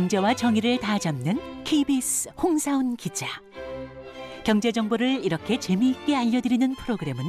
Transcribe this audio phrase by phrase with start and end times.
[0.00, 3.26] 경제와 정의를 다 잡는 KBS 홍사훈 기자.
[4.44, 7.22] 경제 정보를 이렇게 재미있게 알려드리는 프로그램은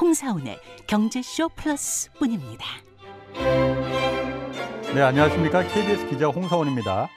[0.00, 2.64] 홍사훈의 경제쇼 플러스뿐입니다.
[4.94, 5.66] 네, 안녕하십니까.
[5.66, 7.08] KBS 기자 홍사원입니다.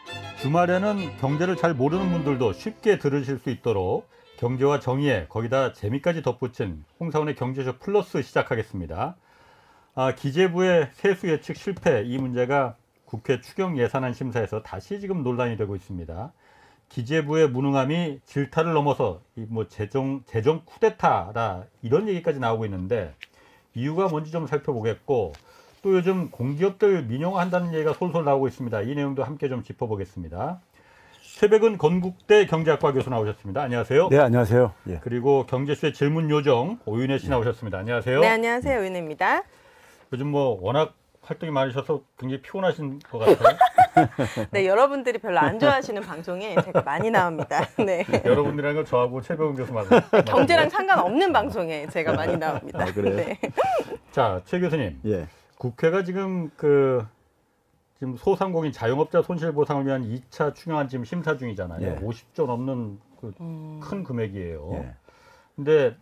[0.42, 7.36] 주말에는 경제를 잘 모르는 분들도 쉽게 들으실 수 있도록 경제와 정의에 거기다 재미까지 덧붙인 홍사원의
[7.36, 9.16] 경제쇼 플러스 시작하겠습니다.
[9.94, 12.76] 아, 기재부의 세수 예측 실패 이 문제가
[13.10, 16.32] 국회 추경 예산안 심사에서 다시 지금 논란이 되고 있습니다.
[16.90, 23.16] 기재부의 무능함이 질타를 넘어서 이 뭐 재정 재정 쿠데타라 이런 얘기까지 나오고 있는데
[23.74, 25.34] 이유가 뭔지 좀 살펴보겠고
[25.82, 28.82] 또 요즘 공기업들 민영화한다는 얘기가 솔솔 나오고 있습니다.
[28.82, 30.60] 이 내용도 함께 좀 짚어보겠습니다.
[31.40, 33.62] 최백은 건국대 경제학과 교수 나오셨습니다.
[33.64, 34.10] 안녕하세요.
[34.10, 34.74] 네, 안녕하세요.
[34.90, 35.00] 예.
[35.02, 37.80] 그리고 경제쇼의 질문 요정 오윤혜 씨 나오셨습니다.
[37.80, 38.20] 안녕하세요.
[38.20, 38.86] 네, 안녕하세요.
[38.86, 39.44] 윤혜입니다.
[40.14, 40.94] 요즘 뭐 워낙
[41.30, 43.58] 활동이 많으셔서 굉장히 피곤하신 것 같아요.
[44.52, 47.68] 네, 여러분들이 별로 안 좋아하시는 방송에 제가 많이 나옵니다.
[47.78, 48.04] 네.
[48.26, 49.86] 여러분들이랑 건 저하고 최백은 교수만.
[50.26, 52.82] 경제랑 상관없는 방송에 제가 많이 나옵니다.
[52.82, 53.16] 아, 그래요?
[53.16, 53.40] 네.
[54.12, 55.00] 자, 최 교수님.
[55.06, 55.28] 예.
[55.60, 57.06] 국회가 지금 그
[58.00, 61.86] 지금 소상공인 자영업자 손실 보상을 위한 2차 추경안 지금 심사 중이잖아요.
[61.86, 61.96] 예.
[62.00, 63.80] 50조 넘는 그 음.
[63.84, 64.72] 큰 금액이에요.
[64.74, 64.94] 예.
[65.56, 65.96] 근데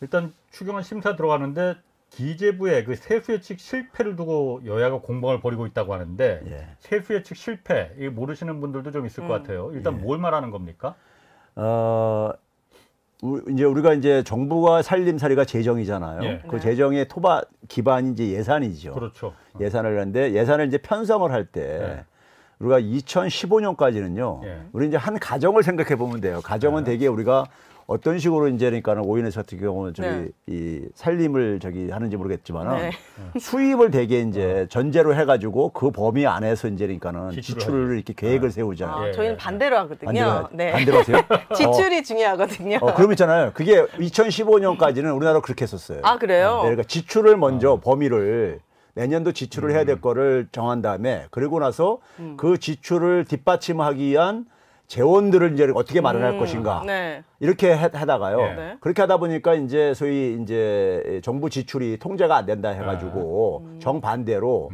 [0.00, 1.74] 일단 추경안 심사 들어가는데
[2.10, 6.66] 기재부의 그 세수 예측 실패를 두고 여야가 공방을 벌이고 있다고 하는데 예.
[6.78, 9.42] 세수 예측 실패 이 모르시는 분들도 좀 있을 것 음.
[9.42, 9.70] 같아요.
[9.72, 10.02] 일단 예.
[10.02, 10.94] 뭘 말하는 겁니까?
[11.56, 12.30] 어,
[13.22, 16.22] 우- 이제 우리가 이제 정부가 살림살이가 재정이잖아요.
[16.24, 16.42] 예.
[16.48, 16.60] 그 네.
[16.62, 18.92] 재정의 토바 기반이 이제 예산이죠.
[18.94, 19.34] 그렇죠.
[19.60, 22.04] 예산을 하는데 예산을 이제 편성을 할때 네.
[22.60, 24.44] 우리가 2015년까지는요.
[24.44, 24.60] 예.
[24.72, 26.40] 우리 이제 한 가정을 생각해 보면 돼요.
[26.42, 26.92] 가정은 네.
[26.92, 27.44] 되게 우리가
[27.86, 30.28] 어떤 식으로 이제 그러니까는 오인에서 같은 경우는 저기 네.
[30.48, 32.90] 이 살림을 저기 하는지 모르겠지만은 네.
[33.38, 38.96] 수입을 되게 이제 전제로 해가지고 그 범위 안에서 이제 그러니까는 지출을 지출을 이렇게 계획을 세우잖아요.
[38.96, 39.12] 아, 예.
[39.12, 40.04] 저희는 반대로 하거든요.
[40.06, 40.72] 반대로, 네.
[40.72, 41.18] 반대로 하세요?
[41.54, 42.78] 지출이 중요하거든요.
[42.80, 43.52] 어, 그럼 있잖아요.
[43.54, 46.00] 그게 2015년까지는 우리나라 그렇게 했었어요.
[46.02, 46.56] 아, 그래요?
[46.56, 48.60] 네, 그러니까 지출을 먼저 범위를
[48.94, 49.86] 내년도 지출을 해야 음.
[49.86, 51.98] 될 거를 정한 다음에 그리고 나서
[52.36, 54.46] 그 지출을 뒷받침하기 위한
[54.86, 57.22] 재원들을 이제 어떻게 마련할 음, 것인가 네.
[57.40, 58.40] 이렇게 하- 하다가요.
[58.40, 58.54] 예.
[58.54, 58.76] 네.
[58.80, 64.70] 그렇게 하다 보니까 이제 소위 이제 정부 지출이 통제가 안 된다 해가지고 정반대로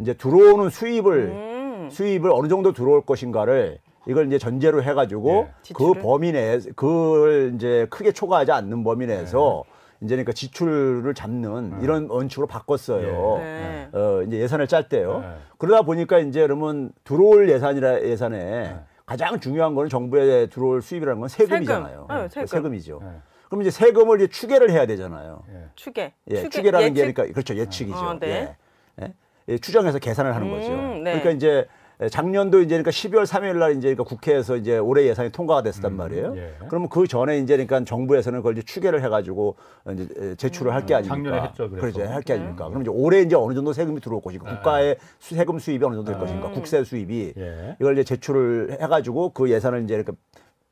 [0.00, 1.88] 이제 들어오는 수입을 음.
[1.90, 3.78] 수입을 어느 정도 들어올 것인가를
[4.08, 5.72] 이걸 이제 전제로 해가지고 예.
[5.74, 5.92] 그?
[5.94, 9.64] 범위 내 그걸 이제 크게 초과하지 않는 범위 내에서
[10.00, 13.38] 이제 그러니까 지출을 잡는 이런 원칙으로 바꿨어요.
[13.38, 13.88] 네.
[13.92, 15.20] 어 이제 예산을 짤 때요.
[15.20, 15.28] 네.
[15.58, 18.76] 그러다 보니까 이제 그러면 들어올 예산이라 예산에
[19.06, 22.06] 가장 중요한 거는 정부에 들어올 수입이라는 건 세금이잖아요.
[22.28, 22.40] 세금.
[22.40, 22.74] 네, 세금.
[22.74, 23.08] 이죠 네.
[23.48, 25.44] 그럼 이제 세금을 이제 추계를 해야 되잖아요.
[25.48, 25.68] 예.
[25.76, 26.12] 추계.
[26.28, 26.48] 예, 추계.
[26.48, 27.14] 추계, 라는 게 예측?
[27.14, 27.96] 그러니까 그렇죠 예측이죠.
[27.96, 28.56] 어, 네.
[29.00, 29.04] 예.
[29.04, 29.14] 예.
[29.48, 30.72] 예, 추정해서 계산을 하는 거죠.
[30.72, 31.12] 음, 네.
[31.12, 31.68] 그러니까 이제
[32.10, 36.34] 작년도 이제 그러니까 12월 3일 날 이제 그러니까 국회에서 이제 올해 예산이 통과가 됐었단 말이에요.
[36.36, 36.54] 예.
[36.68, 39.56] 그러면 그 전에 이제 그러니까 정부에서는 그걸 이제 추계를 해 가지고
[39.92, 41.14] 이제 제출을 할 게 아닙니까?
[41.16, 41.96] 작년에 했죠, 그래서.
[41.98, 42.12] 그렇죠.
[42.12, 42.40] 할게 네.
[42.40, 42.68] 아닙니까?
[42.68, 44.48] 그럼 이제 올해 이제 어느 정도 세금이 들어올 것인가?
[44.50, 44.56] 네.
[44.56, 46.50] 국가의 수- 세금 수입이 어느 정도 될 것인가?
[46.50, 47.76] 국세 수입이 예.
[47.80, 50.12] 이걸 이제 제출을 해 가지고 그 예산을 이제 이렇게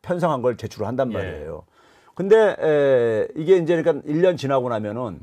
[0.02, 1.16] 편성한 걸 제출을 한단 예.
[1.16, 1.62] 말이에요.
[2.14, 5.18] 근데 에, 이게 이제 그러니까 1년 지나고 나면은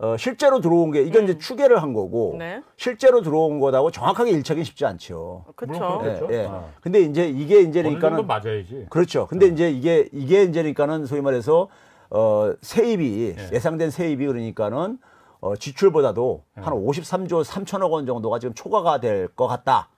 [0.00, 2.62] 어, 실제로 들어온 게 이건 이제 추계를 한 거고 네.
[2.76, 5.44] 실제로 들어온 거하고 정확하게 일치하기 쉽지 않죠.
[5.56, 5.80] 그렇죠.
[5.80, 6.28] 물론 그렇죠.
[6.30, 6.46] 예, 예.
[6.48, 6.64] 아.
[6.80, 8.86] 근데 이제 이게 이제 그러니까는 맞아야지.
[8.90, 9.26] 그렇죠.
[9.26, 11.68] 근데 이제 이게 이게 이제 그러니까는 소위 말해서
[12.10, 13.50] 어 세입이 예.
[13.52, 14.98] 예상된 세입이 그러니까는
[15.40, 16.60] 어 지출보다도 예.
[16.62, 19.88] 한 53조 3천억 원 정도가 지금 초과가 될 것 같다.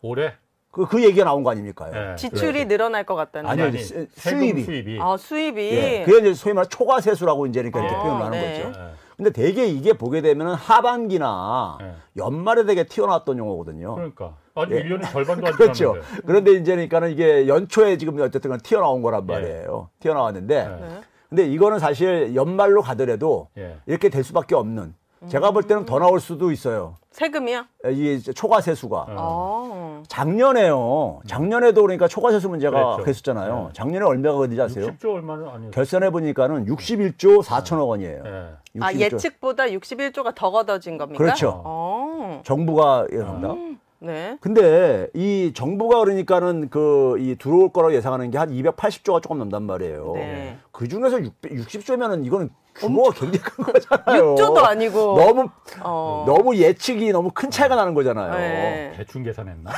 [0.00, 0.32] 올해
[0.70, 1.90] 그, 그 얘기가 나온 거 아닙니까?
[2.12, 2.16] 예.
[2.16, 3.50] 지출이 늘어날 것 같다는.
[3.50, 4.62] 아니요, 아니, 수- 수입이.
[4.62, 4.98] 수입이.
[5.02, 5.60] 아, 수입이.
[5.70, 6.02] 예.
[6.06, 8.62] 그게 이제 소위 말해 초과 세수라고 이제 그러니까 이렇게 어, 표현을 하는 네.
[8.62, 8.78] 거죠.
[9.20, 9.24] 예.
[9.24, 11.94] 근데 대개 이게 보게 되면은 하반기나 예.
[12.16, 13.94] 연말에 되게 튀어나왔던 용어거든요.
[13.94, 14.82] 그러니까 아직 예.
[14.82, 15.74] 1년이 절반도 안 그렇죠.
[15.94, 16.22] 지났는데.
[16.26, 19.32] 그런데 이제 그러니까는 이게 연초에 지금 어쨌든 간에 튀어나온 거란 예.
[19.32, 19.90] 말이에요.
[20.00, 20.84] 튀어나왔는데 예.
[20.86, 21.00] 네.
[21.28, 23.76] 근데 이거는 사실 연말로 가더라도 예.
[23.86, 24.94] 이렇게 될 수밖에 없는.
[25.28, 26.96] 제가 볼 때는 더 나올 수도 있어요.
[27.10, 27.64] 세금이요?
[27.90, 29.06] 이 초과 세수가.
[29.10, 30.02] 어.
[30.08, 31.20] 작년에요.
[31.26, 33.02] 작년에도 그러니까 초과 세수 문제가 그랬죠.
[33.02, 33.64] 그랬었잖아요.
[33.66, 33.68] 네.
[33.74, 34.86] 작년에 얼마가 그런지 아세요?
[34.86, 35.70] 60조 얼마는 아니었어요.
[35.72, 38.22] 결산해 보니까는 61조 4천억 원이에요.
[38.24, 38.80] 예.
[38.80, 39.00] 아, 61조.
[39.00, 41.22] 예측보다 61조가 더 걷어진 겁니까?
[41.22, 41.62] 그렇죠.
[41.66, 42.40] 어.
[42.44, 43.54] 정부가 예상한다.
[44.02, 44.38] 네.
[44.40, 50.12] 근데 이 정부가 그러니까는 그 이 들어올 거라고 예상하는 게 한 280조가 조금 넘단 말이에요.
[50.14, 50.56] 네.
[50.72, 52.48] 그그 중에서 60조면은 이거는
[52.80, 54.34] 규모가 굉장히 큰 거잖아요.
[54.36, 54.98] 6조도 아니고.
[55.18, 55.48] 너무
[55.82, 56.24] 어.
[56.26, 58.32] 너무 예측이 너무 큰 차이가 나는 거잖아요.
[58.34, 58.92] 네.
[58.96, 59.70] 대충 계산했나?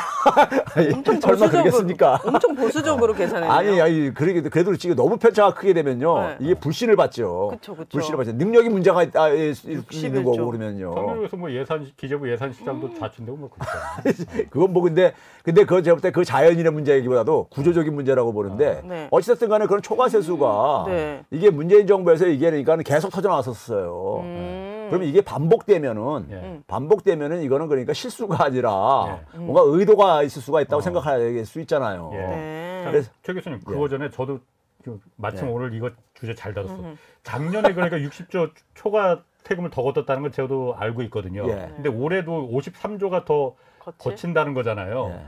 [0.75, 2.21] 아니, 엄청 설마 보수적으로, 그러겠습니까?
[2.25, 3.53] 엄청 보수적으로 계산했네요.
[3.53, 6.21] 아니, 아니, 그래도, 그래도 지금 너무 편차가 크게 되면요.
[6.21, 6.37] 네.
[6.41, 7.49] 이게 불신을 받죠.
[7.53, 7.89] 그쵸, 그쵸.
[7.91, 8.33] 불신을 받죠.
[8.33, 10.47] 능력이 문제가 있, 아, 예, 있- 있는 61 거고 조.
[10.47, 10.95] 그러면요.
[10.95, 14.47] 성명에서 뭐 예산 기재부 예산실장도 좌천되고 뭐 그렇잖아요.
[14.51, 15.13] 그건 뭐 근데
[15.43, 19.09] 근데 그 제가 볼 때 그 자연인의 문제이기보다도 구조적인 문제라고 보는데 네.
[19.11, 21.25] 어찌됐든 간에 그런 초과 세수가 네.
[21.31, 24.21] 이게 문재인 정부에서 이게 그러니까 계속 터져 나왔었어요.
[24.23, 24.87] 음.
[24.91, 26.61] 그러면 이게 반복되면은 예.
[26.67, 29.39] 반복되면은 이거는 그러니까 실수가 아니라 예.
[29.39, 32.11] 뭔가 의도가 있을 수가 있다고 생각할 수 있잖아요.
[32.15, 32.19] 예.
[32.19, 32.81] 네.
[32.85, 33.89] 자, 그래서- 최 교수님 그거 예.
[33.89, 34.41] 전에 저도
[34.85, 35.51] 좀 마침 예.
[35.51, 36.77] 오늘 이거 주제 잘 다뤘어.
[37.23, 41.49] 작년에 그러니까 60조 초과 세금을 더 걷었다는 건 저도 알고 있거든요.
[41.49, 41.71] 예.
[41.75, 43.99] 근데 올해도 53조가 더 거치?
[43.99, 45.11] 거친다는 거잖아요.
[45.15, 45.27] 예.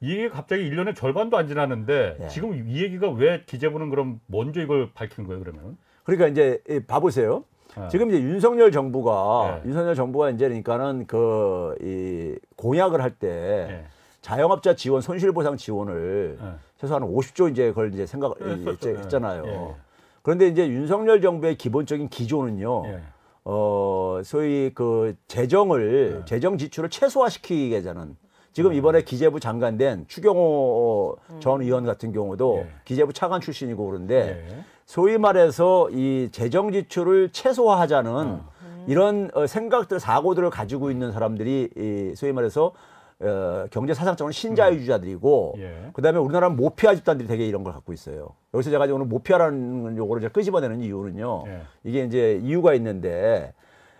[0.00, 2.28] 이게 갑자기 1년에 절반도 안 지났는데 예.
[2.28, 5.78] 지금 이 얘기가 왜 기재부는 그럼 먼저 이걸 밝힌 거예요, 그러면?
[6.04, 7.44] 그러니까 이제 이 봐보세요.
[7.82, 7.88] 예.
[7.88, 9.68] 지금 이제 윤석열 정부가 예.
[9.68, 13.84] 윤석열 정부가 이제 그러니까는 그 이 공약을 할때 예.
[14.22, 16.46] 자영업자 지원 손실보상 지원을 예.
[16.80, 18.70] 최소한 50조 이제 그걸 이제 생각 예.
[19.00, 19.44] 했잖아요.
[19.46, 19.74] 예.
[20.22, 22.82] 그런데 이제 윤석열 정부의 기본적인 기조는요.
[22.86, 23.00] 예.
[23.46, 26.24] 어 소위 그 재정을 예.
[26.24, 28.16] 재정 지출을 최소화시키게자는
[28.52, 32.70] 지금 이번에 기재부 장관 된 추경호 전 의원 같은 경우도 예.
[32.84, 34.64] 기재부 차관 출신이고 그런데 예.
[34.86, 38.54] 소위 말해서 이 재정 지출을 최소화하자는 어.
[38.86, 42.72] 이런 어, 생각들 사고들을 가지고 있는 사람들이 이 소위 말해서
[43.20, 45.90] 어, 경제 사상적으로 신자유주의자들이고 예.
[45.94, 48.30] 그다음에 우리나라 모피아 집단들이 되게 이런 걸 갖고 있어요.
[48.52, 51.44] 여기서 제가 오늘 모피아라는 용어를 제가 끄집어내는 이유는요.
[51.46, 51.62] 예.
[51.84, 53.54] 이게 이제 이유가 있는데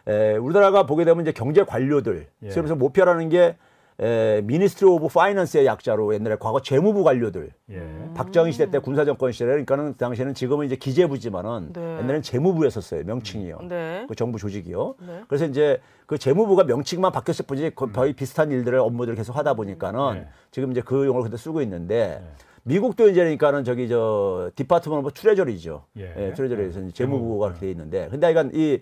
[0.07, 2.49] 에, 우리나라가 보게 되면 이제 경제 관료들 예.
[2.49, 3.57] 그래서 모피아라는 게
[4.01, 8.11] 에, Ministry of Finance의 약자로 옛날에 과거 재무부 관료들 예.
[8.15, 11.81] 박정희 시대 때 군사정권 시절에 그러니까는 그 당시에는 지금은 이제 기재부지만은 네.
[11.81, 13.59] 옛날에는 재무부였었어요 명칭이요.
[13.69, 14.05] 네.
[14.09, 14.97] 그 정부 조직이요.
[15.07, 15.23] 네.
[15.29, 20.15] 그래서 이제 그 재무부가 명칭만 바뀌었을 뿐이지 거- 거의 비슷한 일들을 업무들을 계속 하다 보니까는
[20.15, 20.29] 네.
[20.51, 22.21] 지금 이제 그 용어를 그대로 쓰고 있는데
[22.65, 25.85] 미국도 이제 그러니까는 저기 저 Department Treasury죠.
[25.99, 26.15] 예.
[26.17, 27.39] 예, Treasury에서 이제 재무부가 재무부.
[27.41, 28.81] 그렇게 돼 있는데 근데 이건 이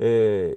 [0.00, 0.54] 에,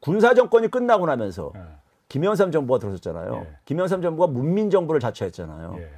[0.00, 1.60] 군사 정권이 끝나고 나면서 예.
[2.08, 3.46] 김영삼 정부가 들어섰잖아요.
[3.46, 3.56] 예.
[3.64, 5.76] 김영삼 정부가 문민 정부를 자처했잖아요.
[5.78, 5.90] 예.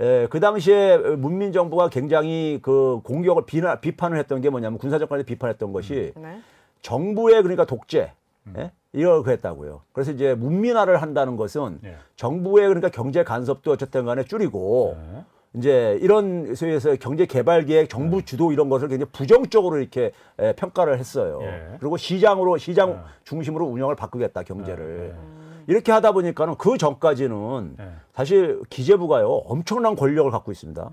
[0.00, 5.22] 예, 그 당시에 문민 정부가 굉장히 그 공격을 비나, 비판을 했던 게 뭐냐면 군사 정권에
[5.22, 6.40] 비판했던 것이 네.
[6.82, 8.12] 정부의 그러니까 독재
[8.48, 8.54] 음.
[8.58, 8.72] 예?
[8.92, 9.82] 이걸 그랬다고요.
[9.92, 11.96] 그래서 이제 문민화를 한다는 것은 예.
[12.16, 15.24] 정부의 그러니까 경제 간섭도 어쨌든 간에 줄이고 예.
[15.56, 18.24] 이제 이런 소위에서 경제 개발 계획, 정부 네.
[18.24, 20.10] 주도 이런 것을 굉장히 부정적으로 이렇게
[20.40, 21.38] 에, 평가를 했어요.
[21.42, 21.76] 예.
[21.78, 22.96] 그리고 시장으로 시장 예.
[23.22, 25.43] 중심으로 운영을 바꾸겠다 경제를 예.
[25.66, 27.88] 이렇게 하다 보니까는 그 전까지는 예.
[28.14, 30.90] 사실 기재부가요 엄청난 권력을 갖고 있습니다.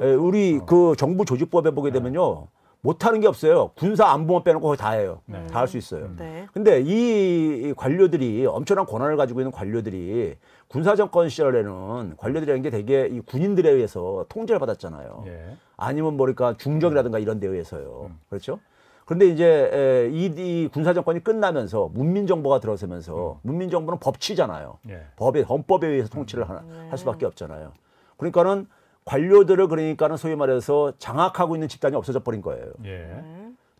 [0.00, 2.48] 에, 우리 그 정부 조직법에 보게 되면요
[2.82, 3.70] 못하는 게 없어요.
[3.76, 5.20] 군사 안보만 빼놓고 거의 다 해요.
[5.26, 5.44] 네.
[5.48, 6.10] 다할 수 있어요.
[6.16, 6.46] 네.
[6.52, 10.36] 근데 이 관료들이 엄청난 권한을 가지고 있는 관료들이
[10.68, 15.24] 군사 정권 시절에는 관료들이라는 게 되게 이 군인들에 의해서 통제를 받았잖아요.
[15.26, 15.56] 예.
[15.76, 18.10] 아니면 뭐랄까 중정이라든가 이런 데에 의해서요.
[18.28, 18.60] 그렇죠?
[19.06, 20.24] 그런데 이제 에, 이,
[20.64, 24.78] 이 군사 정권이 끝나면서 문민 정부가 들어서면서 문민 정부는 법치잖아요.
[24.90, 25.02] 예.
[25.16, 27.72] 법에 헌법에 의해서 통치를 하- 할 수밖에 없잖아요.
[28.18, 28.66] 그러니까는
[29.04, 32.66] 관료들을 그러니까는 소위 말해서 장악하고 있는 집단이 없어져 버린 거예요.
[32.84, 33.22] 예.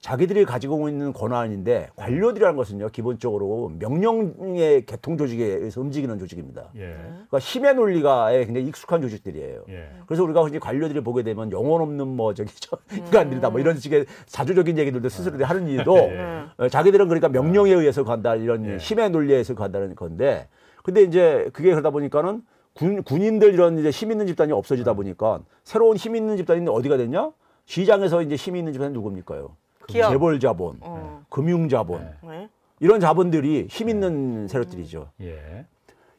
[0.07, 6.71] 자기들이 가지고 있는 권한인데 관료들이라는 것은요 기본적으로 명령의 개통 조직에 의해서 움직이는 조직입니다.
[6.77, 6.95] 예.
[7.09, 9.65] 그러니까 힘의 논리가에 굉장히 익숙한 조직들이에요.
[9.69, 9.89] 예.
[10.07, 14.07] 그래서 우리가 이제 관료들이 보게 되면 영혼 없는 뭐 저기 저 인간들이다 뭐 이런 식의
[14.27, 16.45] 자조적인 얘기들도 스스로들이 하는 이유도 예.
[16.57, 18.77] 어, 자기들은 그러니까 명령에 의해서 간다 이런 예.
[18.77, 20.47] 힘의 논리에 의해서 간다는 건데
[20.85, 22.43] 근데 이제 그게 그러다 보니까는
[22.75, 27.33] 군, 군인들 이런 이제 힘 있는 집단이 없어지다 보니까 새로운 힘 있는 집단이 어디가 됐냐?
[27.65, 29.57] 시장에서 이제 힘 있는 집단이 누굽니까요?
[29.87, 30.11] 기업.
[30.11, 31.23] 재벌 자본, 어.
[31.29, 32.49] 금융 자본 네.
[32.81, 35.11] 이런 자본들이 힘 있는 세력들이죠.
[35.23, 35.67] 예.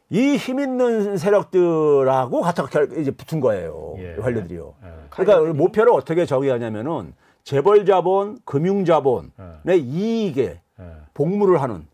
[0.10, 3.96] 이 힘 있는 세력들하고 같이 결- 이제 붙은 거예요.
[3.98, 4.16] 예.
[4.16, 4.74] 관료들이요.
[4.84, 4.88] 예.
[5.10, 10.84] 그러니까 목표를 어떻게 정의하냐면은 재벌 자본, 금융 자본의 이익에 예.
[11.14, 11.86] 복무를 하는.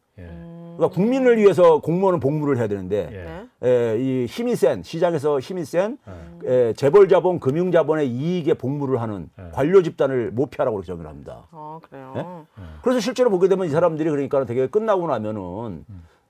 [0.74, 0.77] 예.
[0.77, 3.68] 그러니까 국민을 위해서 공무원은 복무를 해야 되는데 예.
[3.68, 3.70] 네.
[3.70, 5.98] 에, 이 힘이 센 시장에서 힘이 센
[6.46, 6.51] 예.
[6.70, 9.50] 에, 재벌 자본, 금융 자본의 이익에 복무를 하는 예.
[9.53, 11.48] 관료 집단을 모피하라고 그렇게 정의를 합니다.
[11.51, 12.13] 어, 그래요.
[12.18, 12.63] 예?
[12.82, 15.86] 그래서 실제로 보게 되면 이 사람들이 그러니까 되게 끝나고 나면은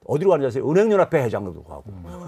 [0.05, 0.69] 어디로 가는지 아세요?
[0.69, 1.83] 은행연합회 회장도 가고.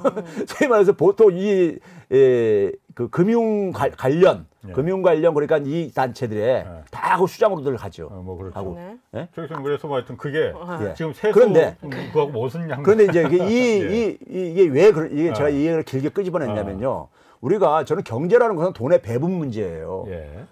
[0.47, 1.77] 소위 말해서 보통 이,
[2.11, 4.71] 에, 그 금융 관- 관련, 예.
[4.73, 6.65] 금융 관련 그러니까 이 단체들에 예.
[6.91, 8.07] 다그 수장으로들 가죠.
[8.11, 8.57] 어, 뭐 그렇죠.
[8.59, 8.75] 하고.
[8.75, 8.97] 네.
[9.15, 9.27] 예?
[9.35, 10.93] 저기서 그래서 뭐 하여튼 그게 예.
[10.95, 11.77] 지금 세수 그런데-
[12.13, 13.89] 그하고 무슨 양 그런데 이제 이게 이, 예.
[13.89, 15.49] 이, 이, 이게 왜, 그러, 이게 제가 어.
[15.49, 17.07] 이 얘기를 길게 끄집어냈냐면요.
[17.41, 20.05] 우리가 저는 경제라는 것은 돈의 배분 문제예요.
[20.07, 20.45] 예.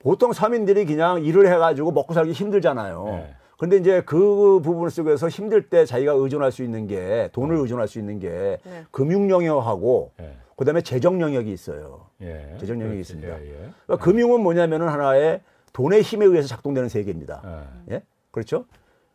[0.00, 3.04] 보통 서민들이 그냥 일을 해가지고 먹고 살기 힘들잖아요.
[3.06, 3.34] 네.
[3.56, 7.98] 근데 이제 그 부분 속에서 힘들 때 자기가 의존할 수 있는 게 돈을 의존할 수
[7.98, 8.84] 있는 게 네.
[8.90, 10.32] 금융 영역하고 예.
[10.56, 12.06] 그다음에 재정 영역이 있어요.
[12.20, 12.56] 예.
[12.60, 13.00] 재정 영역이 그렇지.
[13.00, 13.40] 있습니다.
[13.42, 13.70] 예, 예.
[13.86, 15.40] 그러니까 금융은 뭐냐면은 하나의
[15.72, 17.66] 돈의 힘에 의해서 작동되는 세계입니다.
[17.90, 17.94] 예.
[17.94, 18.02] 예?
[18.30, 18.66] 그렇죠?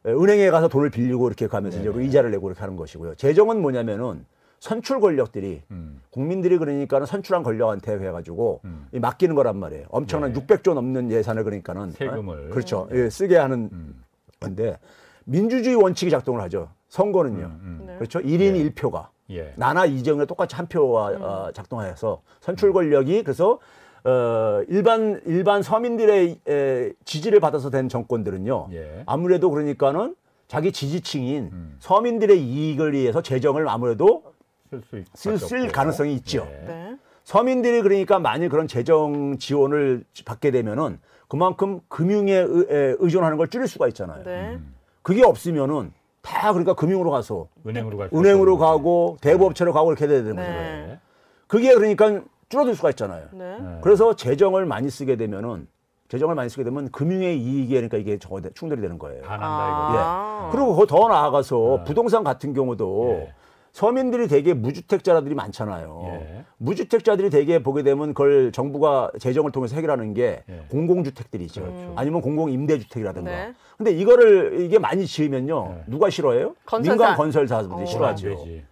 [0.05, 3.15] 예, 은행에 가서 돈을 빌리고 이렇게 가면서 이제 이자를 내고 이렇게 하는 것이고요.
[3.15, 4.25] 재정은 뭐냐면은
[4.59, 6.01] 선출 권력들이 음.
[6.09, 8.87] 국민들이 그러니까는 선출한 권력한테 해가지고 음.
[8.91, 9.85] 이 맡기는 거란 말이에요.
[9.89, 10.39] 엄청난 네.
[10.41, 12.47] 600조 넘는 예산을 그러니까는 세금을.
[12.47, 12.49] 어?
[12.49, 12.89] 그렇죠.
[12.91, 14.03] 예, 쓰게 하는 음.
[14.39, 14.77] 건데
[15.23, 16.69] 민주주의 원칙이 작동을 하죠.
[16.89, 17.45] 선거는요.
[17.45, 17.83] 음.
[17.87, 17.95] 네.
[17.95, 18.19] 그렇죠.
[18.19, 18.69] 1인 예.
[18.69, 19.53] 1표가 예.
[19.55, 21.21] 나나 이정을 똑같이 한 표와 음.
[21.21, 23.59] 어, 작동하여서 선출 권력이 그래서
[24.03, 28.69] 어, 일반 일반 서민들의 에, 지지를 받아서 된 정권들은요.
[28.73, 29.03] 예.
[29.05, 30.15] 아무래도 그러니까는
[30.47, 31.75] 자기 지지층인 음.
[31.79, 34.23] 서민들의 이익을 위해서 재정을 아무래도
[34.69, 35.05] 쓸수 있.
[35.13, 36.47] 쓸, 쓸 가능성이 있죠.
[36.49, 36.65] 예.
[36.65, 36.97] 네.
[37.23, 43.67] 서민들이 그러니까 만일 그런 재정 지원을 받게 되면은 그만큼 금융에 의, 에, 의존하는 걸 줄일
[43.67, 44.23] 수가 있잖아요.
[44.23, 44.53] 네.
[44.55, 44.73] 음.
[45.03, 50.35] 그게 없으면은 다 그러니까 금융으로 가서 은행으로 갈 은행으로 가고 대부업체로 가고 이렇게 돼야 되는
[50.35, 50.43] 네.
[50.43, 50.87] 거죠.
[50.87, 50.99] 거지.
[51.47, 53.25] 그게 그러니까 줄어들 수가 있잖아요.
[53.31, 53.57] 네.
[53.59, 53.79] 예.
[53.81, 55.67] 그래서 재정을 많이 쓰게 되면은
[56.09, 59.21] 재정을 많이 쓰게 되면 금융의 이익이 그러니까 이게 충돌이 되는 거예요.
[59.21, 60.49] 다 난다 아.
[60.51, 61.83] 그리고 더 나아가서 아.
[61.83, 63.33] 부동산 같은 경우도 예.
[63.71, 66.01] 서민들이 되게 무주택자들이 많잖아요.
[66.05, 66.43] 예.
[66.57, 70.63] 무주택자들이 되게 보게 되면 그걸 정부가 재정을 통해서 해결하는 게 예.
[70.69, 71.61] 공공주택들이죠.
[71.61, 71.93] 그렇죠.
[71.95, 73.29] 아니면 공공임대주택이라든가.
[73.31, 73.53] 네.
[73.77, 75.75] 근데 이거를 이게 많이 지으면요.
[75.79, 75.83] 예.
[75.91, 76.55] 누가 싫어해요?
[76.65, 76.91] 건설사.
[76.95, 77.85] 민간 건설사들이 어.
[77.85, 78.29] 싫어하죠.
[78.29, 78.63] 되지.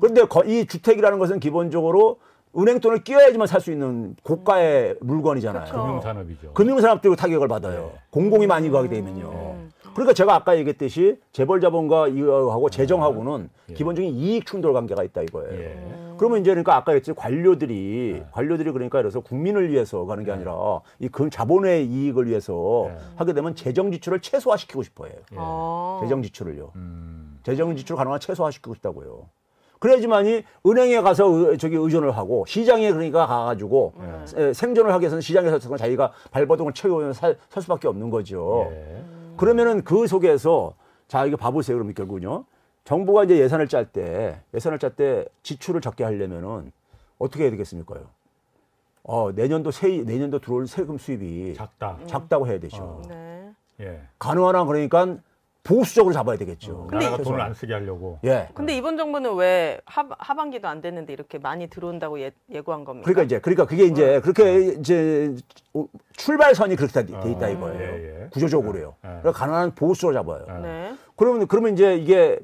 [0.00, 2.18] 그런데 거- 이 주택이라는 것은 기본적으로
[2.56, 5.64] 은행 돈을 끼워야지만 살 수 있는 고가의 물건이잖아요.
[5.64, 5.82] 그쵸.
[5.82, 6.52] 금융산업이죠.
[6.52, 7.90] 금융산업들이 타격을 받아요.
[7.94, 8.00] 네.
[8.10, 9.56] 공공이 많이 가게 되면요.
[9.94, 13.74] 그러니까 제가 아까 얘기했듯이 재벌 자본과 이거하고 재정하고는 예.
[13.74, 15.52] 기본적인 이익 충돌 관계가 있다 이거예요.
[15.52, 15.78] 예.
[16.18, 21.30] 그러면 이제 그러니까 아까 했지 관료들이 관료들이 그러니까 그래서 국민을 위해서 가는 게 아니라 이그
[21.30, 22.96] 자본의 이익을 위해서 네.
[23.16, 25.10] 하게 되면 재정 지출을 최소화시키고 싶어요.
[25.32, 25.36] 예.
[25.36, 25.98] 아.
[26.02, 26.72] 재정 지출을요.
[26.76, 27.38] 음.
[27.42, 29.26] 재정 지출 가능한 최소화시키고 싶다고요.
[29.80, 33.92] 그래야지만이 은행에 가서 의- 저기 의존을 하고 시장에 그러니까 가가지고
[34.36, 38.68] 에, 생존을 하기 위해서는 시장에서 자기가 발버둥을 채우면 살, 살 수밖에 없는 거죠.
[38.70, 39.04] 예.
[39.36, 40.74] 그러면은 그 속에서
[41.08, 41.76] 자 이거 봐보세요.
[41.76, 42.44] 그러면 결국은요.
[42.84, 46.72] 정부가 이제 예산을 짤 때 예산을 짤 때 지출을 적게 하려면은
[47.18, 48.06] 어떻게 해야 되겠습니까요?
[49.04, 51.98] 어 내년도 세 내년도 들어올 세금 수입이 작다.
[52.06, 52.82] 작다고 해야 되죠.
[52.82, 53.02] 어.
[53.08, 53.14] 네.
[53.14, 53.56] 음.
[53.80, 54.00] 예.
[54.18, 55.18] 가능한 한 그러니까
[55.68, 56.88] 보수적으로 잡아야 되겠죠.
[56.90, 58.18] 나라가 그래서- 돈을 안 쓰게 하려고.
[58.24, 58.48] 예.
[58.54, 63.04] 근데 이번 정부는 왜 하, 하반기도 안 됐는데 이렇게 많이 들어온다고 예, 예고한 겁니까?
[63.06, 65.34] 그러니까 이제 그러니까 그게 이제 그렇게 이제
[66.16, 67.80] 출발선이 그렇게 돼, 돼 있다 어, 이거예요.
[67.80, 68.28] 예, 예.
[68.28, 68.94] 구조적으로요.
[69.04, 69.08] 예.
[69.08, 70.44] 그러니까 가능한 보수로 잡아요.
[70.48, 70.52] 예.
[70.62, 70.94] 네.
[71.16, 72.38] 그러면 그러면 이제 이게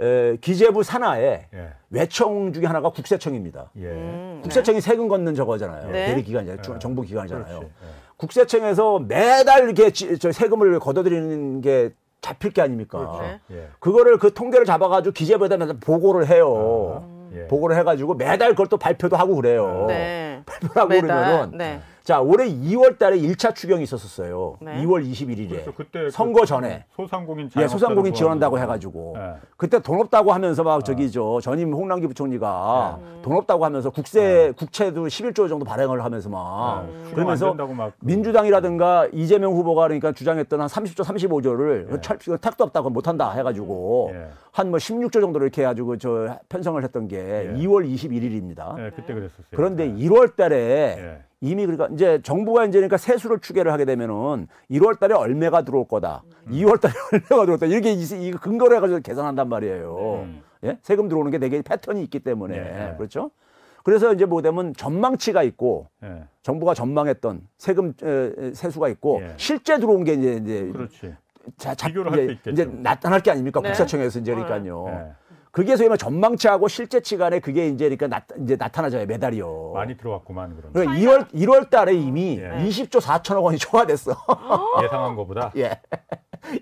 [0.00, 1.68] 에, 기재부 산하에 예.
[1.90, 3.70] 외청 중에 하나가 국세청입니다.
[3.76, 3.84] 예.
[3.88, 5.90] 음, 국세청이 세금 걷는 저거잖아요.
[5.90, 6.06] 네.
[6.06, 6.58] 대리 기관이잖아요.
[6.58, 6.62] 예.
[6.62, 7.44] 중- 정부 기관이잖아요.
[7.58, 7.66] 그렇지.
[7.66, 7.86] 예.
[8.16, 11.90] 국세청에서 매달 이렇게 지- 저 세금을 걷어들이는 게
[12.22, 12.98] 잡힐 게 아닙니까?
[12.98, 13.20] 그렇죠.
[13.20, 13.40] 네.
[13.50, 13.68] 예.
[13.80, 17.28] 그거를 그 통계를 잡아가지고 기재부에다 맨날 보고를 해요.
[17.34, 17.46] 예.
[17.48, 19.86] 보고를 해가지고 매달 그걸 또 발표도 하고 그래요.
[19.88, 20.42] 네.
[20.46, 21.80] 발표를 하고 매달, 그러면은 네.
[22.04, 24.56] 자 올해 2월 달에 1차 추경이 있었었어요.
[24.60, 24.82] 네.
[24.82, 28.62] 2월 21일에 그래서 그때 선거 그 전에 소상공인 예, 소상공인 지원한다고 도와주고.
[28.62, 29.40] 해가지고 예.
[29.56, 33.22] 그때 돈 없다고 하면서 막 저기 저 전임 홍남기 부총리가 네.
[33.22, 36.98] 돈 없다고 하면서 국세 국채도 11조 정도 발행을 하면서 막 예.
[37.04, 42.00] 수령 그러면서 막 민주당이라든가 이재명 후보가 그러니까 주장했던 한 30조 35조를 예.
[42.00, 44.26] 철 택도 없다고 못 한다 해 가지고 예.
[44.50, 47.58] 한뭐 16조 정도로 이렇게 해 가지고 저 편성을 했던 게 예.
[47.58, 48.76] 2월 21일입니다.
[48.84, 49.46] 예, 그때 그랬었어요.
[49.54, 50.08] 그런데 예.
[50.08, 50.56] 1월 달에
[50.98, 51.31] 예.
[51.42, 56.22] 이미 그러니까 이제 정부가 이제 그러니까 세수를 추계를 하게 되면은 1월 달에 얼마가 들어올 거다.
[56.46, 56.52] 음.
[56.52, 57.66] 2월 달에 얼마가 들어올 거다.
[57.66, 60.26] 이렇게 이, 이 근거를 해 가지고 계산한단 말이에요.
[60.64, 60.78] 예?
[60.82, 62.94] 세금 들어오는 게 되게 패턴이 있기 때문에 네.
[62.96, 63.32] 그렇죠.
[63.82, 66.22] 그래서 이제 뭐 되면 전망치가 있고 예.
[66.42, 69.34] 정부가 전망했던 세금 에, 에, 세수가 있고 예.
[69.36, 71.14] 실제 들어온 게 이제 이제 그렇지.
[71.56, 72.50] 자, 자, 비교를 할수 이제, 있겠죠.
[72.52, 73.70] 이제 나타날 게 아닙니까 네.
[73.70, 75.14] 국세청에서 이제 그러니까요.
[75.52, 75.62] 예.
[75.62, 79.72] 그게 소위 말 전망치하고 실제치 간에 그게 이제 그러니까 나, 이제 나타나져요 매달이요.
[79.74, 80.72] 많이 들어왔구만 그런.
[80.72, 82.48] 그러니까 2월 1월 달에 이미 예.
[82.66, 84.12] 20조 4천억 원이 초과됐어.
[84.82, 85.52] 예상한 것보다.
[85.56, 85.80] 예.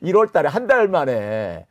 [0.03, 1.67] 1월 달에 한 달 만에.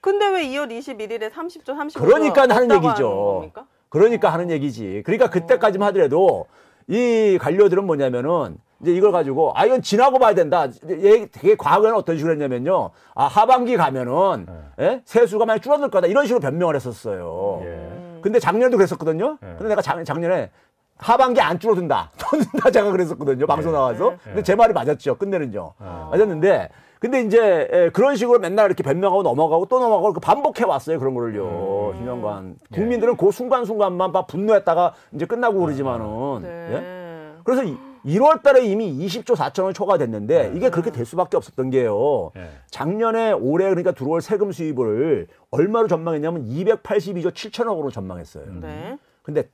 [0.00, 3.08] 근데 왜 2월 21일에 30조 35조 그러니까 하는 얘기죠.
[3.38, 3.66] 겁니까?
[3.88, 5.02] 그러니까 하는 얘기지.
[5.04, 6.46] 그러니까 그때까지만 하더라도
[6.86, 10.68] 이 관료들은 뭐냐면은 이제 이걸 가지고 아 이건 지나고 봐야 된다.
[10.88, 12.90] 얘 되게 과거에는 어떤 식으로 했냐면요.
[13.14, 14.46] 아 하반기 가면은
[14.80, 15.00] 예?
[15.04, 17.60] 세수가 많이 줄어들 거다 이런 식으로 변명을 했었어요.
[17.64, 18.20] 예.
[18.20, 19.38] 근데 작년에도 그랬었거든요.
[19.42, 19.46] 예.
[19.56, 20.50] 근데 내가 작, 작년에
[20.98, 22.10] 하반기 안 줄어든다.
[22.18, 23.46] 터진다 제가 그랬었거든요.
[23.46, 23.76] 방송 예.
[23.76, 24.12] 나와서.
[24.12, 24.18] 예.
[24.24, 25.16] 근데 제 말이 맞았죠.
[25.16, 25.72] 끝내는요.
[25.78, 26.08] 어.
[26.12, 26.68] 맞았는데
[26.98, 30.98] 근데 이제 에, 그런 식으로 맨날 이렇게 변명하고 넘어가고 또 넘어가고 이렇게 반복해 왔어요.
[30.98, 31.92] 그런 거를요.
[31.94, 31.98] 음.
[31.98, 32.56] 김영관.
[32.72, 32.76] 예.
[32.76, 36.48] 국민들은 그 순간순간만 막 분노했다가 이제 끝나고 그러지만은 네.
[36.72, 37.32] 예?
[37.44, 37.76] 그래서 이-
[38.06, 42.30] 1월 달에 이미 20조 4천원 초과됐는데 이게 그렇게 될 수밖에 없었던 게요.
[42.36, 42.50] 예.
[42.70, 48.44] 작년에 올해 그러니까 들어올 세금 수입을 얼마로 전망했냐면 282조 7천억으로 전망했어요.
[48.60, 48.96] 네.
[49.22, 49.48] 근데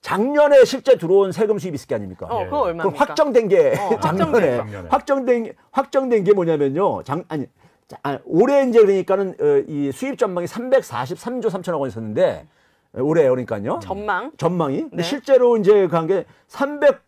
[0.00, 2.26] 작년에 실제 들어온 세금 수입이 있을 게 아닙니까?
[2.26, 2.44] 어, 예.
[2.46, 3.04] 그거 그럼 얼마입니까?
[3.04, 4.88] 확정된 게 어, 작년에 작년에.
[4.88, 7.02] 확정된 게- 확정된 게 뭐냐면요.
[7.04, 7.46] 장 아니
[7.86, 12.46] 자, 아, 올해 이제 그러니까는 어, 이 수입 전망이 343조 3천억 원 있었는데
[12.94, 13.78] 어, 올해 그러니까요.
[13.80, 14.32] 전망.
[14.36, 15.02] 전망이 근데 네.
[15.04, 17.05] 실제로 이제 간 게 300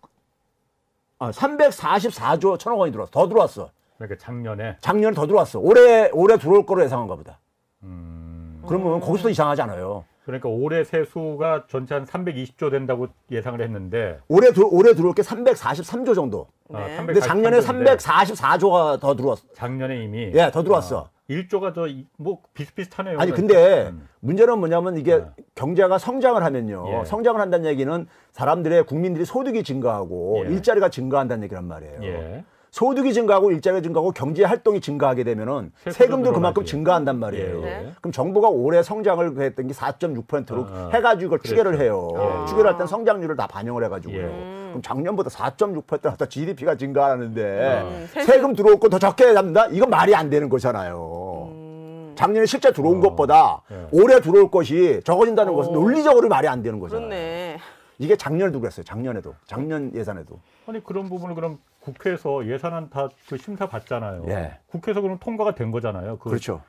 [1.18, 3.10] 아, 344조 천억 원이 들어왔어.
[3.10, 3.70] 더 들어왔어.
[3.96, 5.58] 그러니까 작년에 작년에 더 들어왔어.
[5.58, 7.38] 올해 올해 들어올 거로 예상한가 보다.
[7.82, 10.04] 음, 그러면 거기서도 이상하지 않아요.
[10.24, 16.14] 그러니까 올해 세수가 전체 한 320조 된다고 예상을 했는데 올해 들, 올해 들어올 게 343조
[16.14, 16.48] 정도.
[16.72, 16.96] 아, 네.
[16.98, 19.42] 근데 작년에 343조 인데 344조가 더 들어왔어.
[19.54, 21.08] 작년에 이미 예, 더 들어왔어.
[21.28, 23.18] 1조가 더 뭐 비슷비슷하네요.
[23.18, 23.54] 아니 그러니까.
[23.54, 24.08] 근데 음.
[24.20, 25.24] 문제는 뭐냐면 이게 네.
[25.54, 26.84] 경제가 성장을 하면요.
[27.00, 27.04] 예.
[27.04, 30.50] 성장을 한다는 얘기는 사람들의 국민들이 소득이 증가하고 예.
[30.52, 32.02] 일자리가 증가한다는 얘기란 말이에요.
[32.02, 32.44] 예.
[32.70, 36.64] 소득이 증가하고 일자리가 증가하고 경제 활동이 증가하게 되면은 세금도 그만큼.
[36.64, 37.58] 증가한단 말이에요.
[37.58, 37.64] 예.
[37.64, 37.92] 네.
[38.00, 40.90] 그럼 정부가 올해 성장을 했던 게 4.6%로 어, 어.
[40.94, 42.08] 해가지고 이걸 추계를 해요.
[42.14, 42.46] 예.
[42.48, 44.14] 추계를 할 땐 성장률을 다 반영을 해가지고.
[44.14, 44.57] 예.
[44.68, 48.54] 그럼 작년보다 4.6%가 더 GDP가 증가하는데 음, 세금, 세금.
[48.54, 49.66] 들어올 거더 적게 잡는다?
[49.68, 51.48] 이건 말이 안 되는 거잖아요.
[51.50, 53.00] 음, 작년에 실제 들어온 어.
[53.00, 53.86] 것보다 예.
[53.92, 55.74] 올해 들어올 것이 적어진다는 것은 어.
[55.74, 57.08] 논리적으로 말이 안 되는 거잖아요.
[57.08, 57.58] 그렇네.
[57.98, 58.84] 이게 작년에도 그랬어요.
[58.84, 59.34] 작년에도.
[59.46, 60.40] 작년 예산에도.
[60.66, 64.24] 아니 그런 부분을 그럼 국회에서 예산안 다 그 심사 받잖아요.
[64.28, 64.58] 예.
[64.68, 66.18] 국회에서 그럼 통과가 된 거잖아요.
[66.18, 66.62] 그, 그렇죠.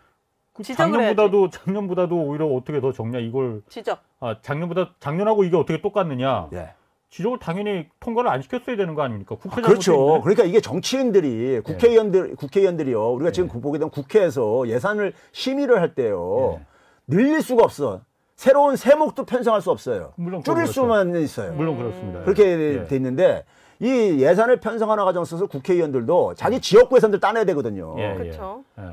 [0.54, 4.00] 그 작년보다도 작년보다도 오히려 어떻게 더 적냐 이걸 지적.
[4.20, 6.74] 아 작년보다 작년하고 이게 어떻게 똑같느냐 예.
[7.10, 9.36] 지적을 당연히 통과를 안 시켰어야 되는 거 아닙니까?
[9.36, 9.94] 국회 그렇죠.
[9.94, 10.22] 잘못했네.
[10.22, 13.12] 그러니까 이게 정치인들이 국회의원들 국회의원들이요.
[13.14, 13.62] 우리가 지금 예.
[13.62, 16.60] 보게 되면 국회에서 예산을 심의를 할 때요.
[16.60, 16.66] 예.
[17.08, 18.02] 늘릴 수가 없어.
[18.36, 20.14] 새로운 세목도 편성할 수 없어요.
[20.16, 20.72] 물론 줄일 그렇죠.
[20.72, 21.54] 수만 있어요.
[21.54, 22.22] 물론 그렇습니다.
[22.22, 22.44] 그렇게
[22.82, 22.86] 예.
[22.86, 23.44] 돼 있는데
[23.80, 27.96] 이 예산을 편성하는 과정 에서 국회의원들도 자기 지역구 예산들 따내야 되거든요.
[27.96, 28.64] 그렇죠.
[28.78, 28.84] 예.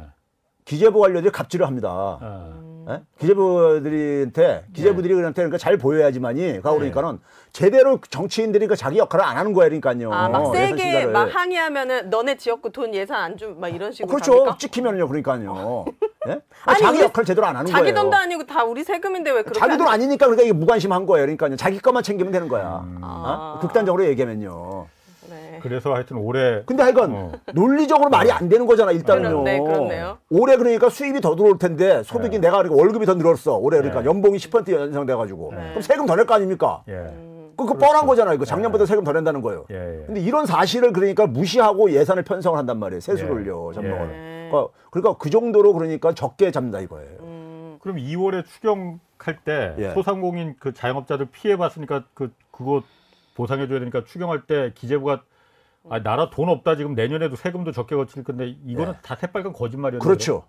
[0.64, 2.18] 기재부 관료들이 갑질을 합니다.
[2.86, 3.00] 아, 예?
[3.18, 7.18] 기재부들한테 기재부들이 그한테 그러니까 잘 보여야지만이 가 그러니까는
[7.52, 10.12] 제대로 정치인들이 그 자기 역할을 안 하는 거야 그러니까요.
[10.12, 11.06] 아, 막 세게.
[11.06, 14.08] 막 항의하면은 너네 지역구 돈 예산 안 주, 막 이런 어, 식으로.
[14.08, 14.32] 그렇죠.
[14.32, 14.58] 갑니까?
[14.58, 15.84] 찍히면요 그러니까요.
[16.28, 16.40] 예?
[16.64, 17.94] 아니, 자기 역할 제대로 안 하는 자기 거예요.
[17.94, 19.92] 돈도 아니고 다 우리 세금인데 왜 그렇게 자기 안돈 해?
[19.92, 21.24] 아니니까 그러니까 이게 무관심한 거예요.
[21.26, 21.56] 그러니까요.
[21.56, 22.84] 자기 것만 챙기면 되는 거야.
[23.02, 23.54] 아.
[23.56, 23.60] 어?
[23.60, 24.86] 극단적으로 얘기하면요.
[25.56, 25.60] 네.
[25.62, 27.32] 그래서 하여튼 올해 근데 하여간 어.
[27.54, 29.28] 논리적으로 말이 안 되는 거잖아 일단은요.
[29.28, 30.18] 그렇네, 그렇네요.
[30.30, 32.48] 올해 그러니까 수입이 더 들어올 텐데 소득이 네.
[32.48, 33.56] 내가 그러니까 월급이 더 늘었어.
[33.56, 34.06] 올해 그러니까 네.
[34.06, 35.68] 연봉이 10% 연상돼가지고 네.
[35.70, 36.82] 그럼 세금 더 낼 거 아닙니까?
[36.88, 36.92] 예.
[36.92, 37.52] 음.
[37.56, 38.34] 그, 그 뻔한 거잖아요.
[38.34, 39.64] 이거 작년보다 세금 더 낸다는 거예요.
[39.70, 40.04] 예, 예.
[40.06, 43.00] 근데 이런 사실을 그러니까 무시하고 예산을 편성을 한단 말이에요.
[43.00, 43.74] 세수를요, 예.
[43.74, 44.10] 전망을.
[44.12, 44.48] 예.
[44.50, 47.08] 그러니까, 그러니까 그 정도로 그러니까 적게 잡는다 이거예요.
[47.20, 49.90] 음, 그럼 2월에 추경할 때 예.
[49.94, 52.82] 소상공인 그 자영업자들 피해 봤으니까 그 그거
[53.34, 55.22] 보상해 줘야 되니까 추경할 때 기재부가
[55.88, 58.98] 아 나라 돈 없다 지금 내년에도 세금도 적게 거칠 건데 이거는 예.
[59.02, 60.44] 다 새빨간 거짓말이었는데 그렇죠.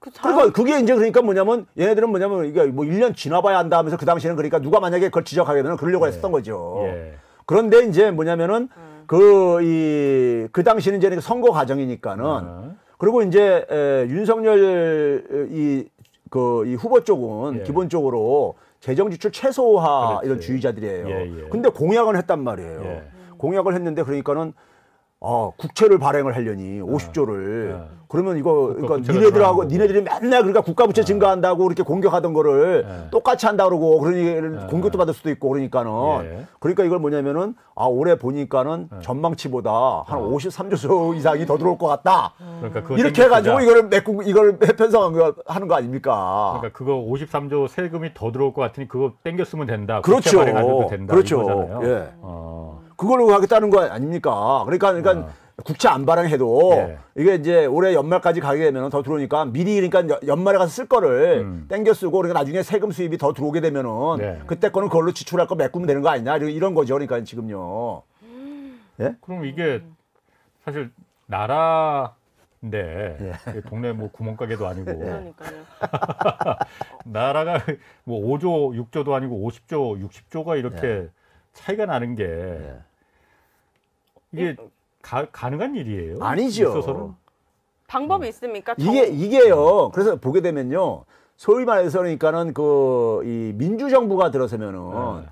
[0.00, 4.06] 그 그러니까 그게 이제 그러니까 뭐냐면 얘네들은 뭐냐면 이게 뭐 1년 지나봐야 한다 하면서 그
[4.06, 6.82] 당시에는 그러니까 누가 만약에 그걸 지적하게 되면 그러려고 했었던 거죠.
[6.84, 7.14] 예.
[7.46, 8.68] 그런데 이제 뭐냐면은
[9.06, 12.74] 그이그 당시는 이제 선거 과정이니까는 어.
[12.98, 15.88] 그리고 이제 에, 윤석열 이
[16.30, 17.62] 그이 후보 쪽은 예.
[17.62, 20.26] 기본적으로 재정 지출 최소화 그렇지.
[20.26, 21.08] 이런 주의자들이에요.
[21.08, 21.48] 예, 예.
[21.48, 23.02] 근데 공약은 했단 말이에요.
[23.38, 23.40] 예.
[23.40, 24.52] 공약을 했는데 그러니까는
[25.20, 27.98] 어, 국채를 발행을 하려니 50조를 예.
[28.06, 29.64] 그러면 이거 그러니까 니네들하고.
[29.64, 33.10] 니네들이 맨날 그러니까 국가 부채 증가한다고 이렇게 공격하던 거를 예.
[33.10, 34.66] 똑같이 한다 그러고 그러니 예.
[34.70, 35.90] 공격도 받을 수도 있고 그러니까는
[36.22, 36.46] 예.
[36.60, 42.34] 그러니까 이걸 뭐냐면은 아 올해 보니까는 전망치보다 한 53조 이상이 더 들어올 것 같다.
[42.60, 43.60] 그러니까 이렇게 해가지고.
[43.60, 46.58] 이거를 메꾸 이걸 편성한 거 하는 거 아닙니까?
[46.58, 50.00] 그러니까 그거 53조 세금이 더 들어올 것 같으니 그거 땡겼으면 된다.
[50.00, 50.30] 그렇죠.
[50.30, 51.12] 국채 발행해도 된다.
[51.12, 51.80] 그렇죠.
[51.82, 52.08] 예.
[52.20, 52.57] 어.
[52.98, 54.62] 그걸로 하겠다는 거 아닙니까?
[54.66, 55.32] 그러니까 그러니까 어.
[55.64, 56.98] 국채 안 발행해도 예.
[57.16, 61.40] 이게 이제 올해 연말까지 가게 되면 더 들어오니까 미리 그러니까 여- 연말에 가서 쓸 거를
[61.42, 61.66] 음.
[61.68, 64.40] 땡겨 쓰고 그러니까 나중에 세금 수입이 더 들어오게 되면은 네.
[64.46, 66.94] 그때 거는 그걸로 지출할 거 메꾸면 되는 거 아니냐 이런- 이런 거죠.
[66.94, 68.02] 그러니까 지금요.
[69.00, 69.14] 예?
[69.20, 69.82] 그럼 이게
[70.64, 70.90] 사실
[71.26, 72.08] 나라인데
[73.20, 73.32] 예.
[73.50, 75.64] 이게 동네 뭐 구멍가게도 아니고 그러니까요.
[77.04, 77.60] 나라가
[78.04, 81.08] 뭐 5조, 6조도 아니고 50조, 60조가 이렇게 예.
[81.52, 82.58] 차이가 나는 게
[84.32, 84.56] 이게
[85.02, 86.18] 가, 가능한 일이에요?
[86.20, 86.68] 아니죠.
[86.70, 87.12] 있어서는?
[87.86, 88.74] 방법이 있습니까?
[88.74, 89.90] 정- 이게 이게요.
[89.92, 91.04] 그래서 보게 되면요.
[91.36, 95.26] 소위 말해서 그러니까는 그 이 민주 정부가 들어서면은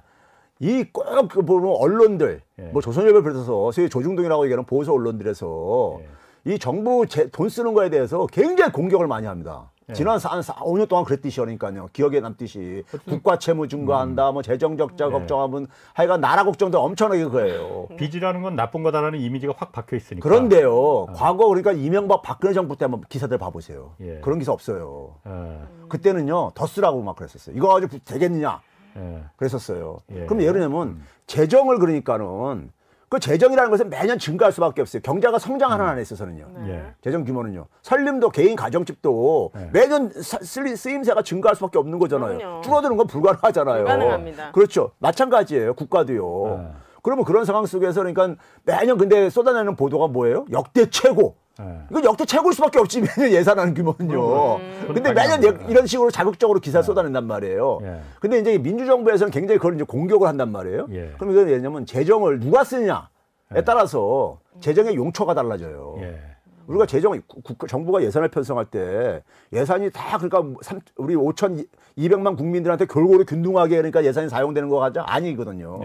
[0.60, 2.62] 이꼭그 보면 언론들 예.
[2.72, 6.52] 뭐 조선일보 비롯해서 소위 조중동이라고 얘기하는 보수 언론들에서 예.
[6.54, 9.70] 이 정부 제, 돈 쓰는 거에 대해서 굉장히 공격을 많이 합니다.
[9.88, 9.92] 예.
[9.92, 11.88] 지난 4, 4, 5년 동안 그랬듯이 그러니까요.
[11.92, 15.10] 기억에 남듯이 국가 채무 증가한다, 뭐 재정 적자 예.
[15.10, 17.86] 걱정하면 하여간 나라 걱정도 엄청나게 그거예요.
[17.96, 20.28] 빚이라는 건 나쁜 거다라는 이미지가 확 박혀 있으니까.
[20.28, 23.92] 그런데요, 과거 그러니까 이명박 박근혜 정부 때 한번 기사들 봐보세요.
[24.00, 24.20] 예.
[24.20, 25.14] 그런 기사 없어요.
[25.26, 25.60] 예.
[25.88, 27.54] 그때는요, 더 쓰라고 막 그랬었어요.
[27.56, 28.60] 이거 가지고 되겠느냐?
[28.96, 29.22] 예.
[29.36, 29.98] 그랬었어요.
[30.10, 30.26] 예.
[30.26, 32.72] 그럼 예를 들면 재정을 그러니까는
[33.08, 35.00] 그 재정이라는 것은 매년 증가할 수밖에 없어요.
[35.02, 35.88] 경제가 성장하는 음.
[35.88, 36.46] 한에 있어서는요.
[36.66, 36.82] 예.
[37.02, 37.66] 재정 규모는요.
[37.82, 39.70] 살림도 개인 가정집도 네.
[39.72, 42.36] 매년 사- 쓰리- 쓰임새가 증가할 수밖에 없는 거잖아요.
[42.38, 42.60] 그럼요.
[42.62, 43.84] 줄어드는 건 불가능하잖아요.
[43.84, 44.50] 불가능합니다.
[44.52, 44.90] 그렇죠.
[44.98, 45.74] 마찬가지예요.
[45.74, 46.58] 국가도요.
[46.58, 46.68] 네.
[47.06, 50.44] 그러면 그런 상황 속에서 그러니까 매년 근데 쏟아내는 보도가 뭐예요?
[50.50, 51.36] 역대 최고.
[51.60, 51.82] 예.
[51.88, 54.58] 이건 역대 최고일 수밖에 없지 매년 예산하는 규모는요.
[54.92, 57.78] 근데 매년 예- 이런 식으로 자극적으로 기사 를 쏟아낸단 말이에요.
[57.82, 58.00] 예.
[58.18, 60.88] 근데 이제 민주정부에서는 굉장히 그걸 이제 공격을 한단 말이에요.
[60.90, 61.12] 예.
[61.16, 65.94] 그럼 이건 왜냐면 재정을 누가 쓰느냐에 따라서 재정의 용처가 달라져요.
[66.00, 66.18] 예.
[66.66, 73.24] 우리가 재정 국 정부가 예산을 편성할 때 예산이 다 그러니까 삼- 우리 5,200만 국민들한테 골고루
[73.24, 75.02] 균등하게 그러니까 예산이 사용되는 거 같죠?
[75.06, 75.78] 아니거든요.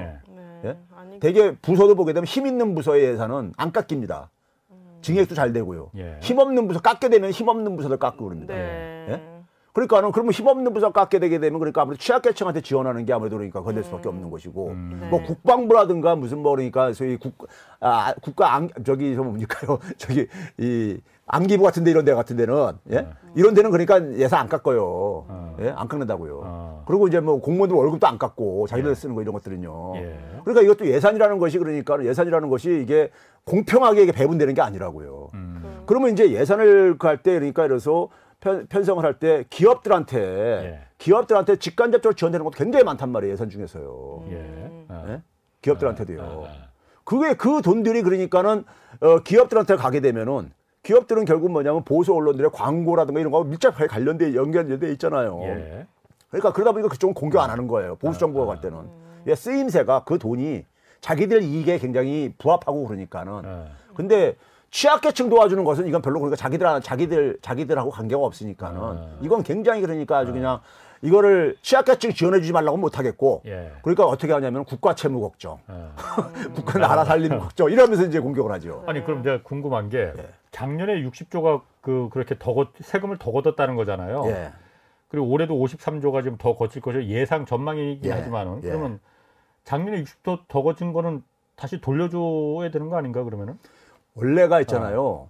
[1.22, 4.32] 대개 부서도 보게 되면 힘 있는 부서의 예산은 안 깎입니다.
[5.02, 5.92] 증액도 잘 되고요.
[5.98, 6.18] 예.
[6.22, 8.54] 힘 없는 부서 깎게 되면 힘 없는 부서들 깎고 그럽니다.
[8.54, 9.06] 네.
[9.10, 9.22] 예?
[9.74, 13.62] 그러니까는 그러면 힘 없는 부서 깎게 되게 되면 그러니까 아무래도 취약계층한테 지원하는 게 아무래도 그러니까
[13.62, 15.08] 건들 수밖에 없는 것이고 음.
[15.10, 15.26] 뭐 네.
[15.28, 17.48] 국방부라든가 무슨 뭐 그러니까 소위 국
[17.80, 21.00] 아, 국가 안 저기 저 뭡니까요 저기 이
[21.34, 23.08] 안기부 같은 데 이런 데 같은 데는 예 네.
[23.36, 25.56] 이런 데는 그러니까 예산 안 깎아요 어.
[25.62, 26.84] 예 안 깎는다고요 어.
[26.86, 30.20] 그리고 이제 뭐 공무원들 월급도 안 깎고 자기들 쓰는 거 이런 것들은요 예.
[30.44, 33.10] 그러니까 이것도 예산이라는 것이 그러니까 예산이라는 것이 이게
[33.46, 35.30] 공평하게 이게 배분되는 게 아니라고요.
[35.34, 35.84] 음.
[35.86, 40.80] 그러면 이제 예산을 그할때 그러니까 이래서 편, 편성을 할 때 기업들한테 예.
[40.98, 44.24] 기업들한테 직간접적으로 지원되는 것도 굉장히 많단 말이에요 예산 중에서요.
[44.32, 44.86] 예.
[44.90, 45.06] 아.
[45.08, 45.22] 예?
[45.62, 46.22] 기업들한테도요.
[46.48, 46.68] 아.
[47.04, 48.64] 그게 그 돈들이 그러니까는
[49.00, 50.52] 어, 기업들한테 가게 되면은
[50.84, 55.40] 기업들은 결국 뭐냐면 보수 언론들의 광고라든가 이런 거 밀접하게 관련돼 연결돼 있잖아요.
[55.44, 55.88] 예.
[56.30, 57.96] 그러니까 그러다 보니까 그쪽은 공격 안 하는 거예요.
[57.96, 58.90] 보수 정부가 갈 때는.
[59.28, 60.66] 예, 쓰임새가 그 돈이
[61.02, 63.42] 자기들 이익에 굉장히 부합하고 그러니까는.
[63.46, 63.72] 예.
[63.94, 64.36] 근데
[64.72, 69.18] 취약계층 도와주는 것은 이건 별로 그러니까 자기들 자기들 자기들하고 관계가 없으니까는 아.
[69.22, 70.62] 이건 굉장히 그러니까 아주 그냥
[71.02, 73.72] 이거를 취약계층 지원해 주지 말라고 못 하겠고 예.
[73.82, 75.74] 그러니까 어떻게 하냐면 국가 채무 걱정, 예.
[76.54, 78.84] 국가 나라 살림 걱정 이러면서 이제 공격을 하죠.
[78.88, 80.30] 아니 그럼 제가 궁금한 게 예.
[80.52, 84.26] 작년에 60조가 그 그렇게 더 걷, 세금을 더 걷었다는 거잖아요.
[84.28, 84.52] 예.
[85.10, 88.12] 그리고 올해도 53조가 지금 더 거칠 것이 예상 전망이긴 예.
[88.12, 88.70] 하지만은 예.
[88.70, 89.00] 그러면
[89.64, 91.24] 작년에 60조 더 거친 거는
[91.56, 93.58] 다시 돌려줘야 되는 거 아닌가 그러면은?
[94.14, 95.30] 원래가 있잖아요.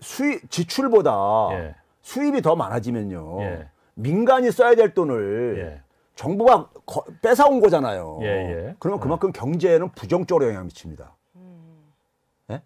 [0.00, 1.74] 수입 지출보다 예.
[2.02, 3.42] 수입이 더 많아지면요.
[3.42, 3.68] 예.
[4.02, 5.82] 민간이 써야 될 돈을 예.
[6.14, 8.18] 정부가 거- 뺏어온 거잖아요.
[8.22, 8.74] 예, 예.
[8.78, 11.14] 그러면 그만큼 경제에는 부정적으로 영향을 미칩니다.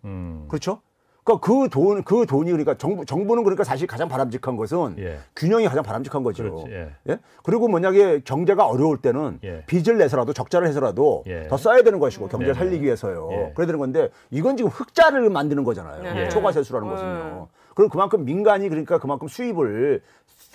[0.05, 0.47] 음.
[0.49, 0.81] 그렇죠?
[1.23, 5.19] 그러니까 그 돈, 그 돈이 그러니까 정부, 정부는 그러니까 사실 가장 바람직한 것은 예.
[5.35, 6.43] 균형이 가장 바람직한 거죠.
[6.43, 6.91] 그렇지, 예.
[7.09, 7.19] 예?
[7.43, 9.65] 그리고 만약에 경제가 어려울 때는 예.
[9.67, 11.49] 빚을 내서라도 적자를 해서라도 예.
[11.49, 12.85] 더 써야 되는 것이고 경제를 네, 살리기 네.
[12.85, 13.29] 위해서요.
[13.33, 13.53] 예.
[13.55, 16.03] 그래야 되는 건데 이건 지금 흑자를 만드는 거잖아요.
[16.03, 16.29] 네.
[16.29, 16.95] 초과세수라는 네.
[16.95, 17.49] 것은요.
[17.75, 20.03] 그럼 그만큼 민간이 그러니까 그만큼 수입을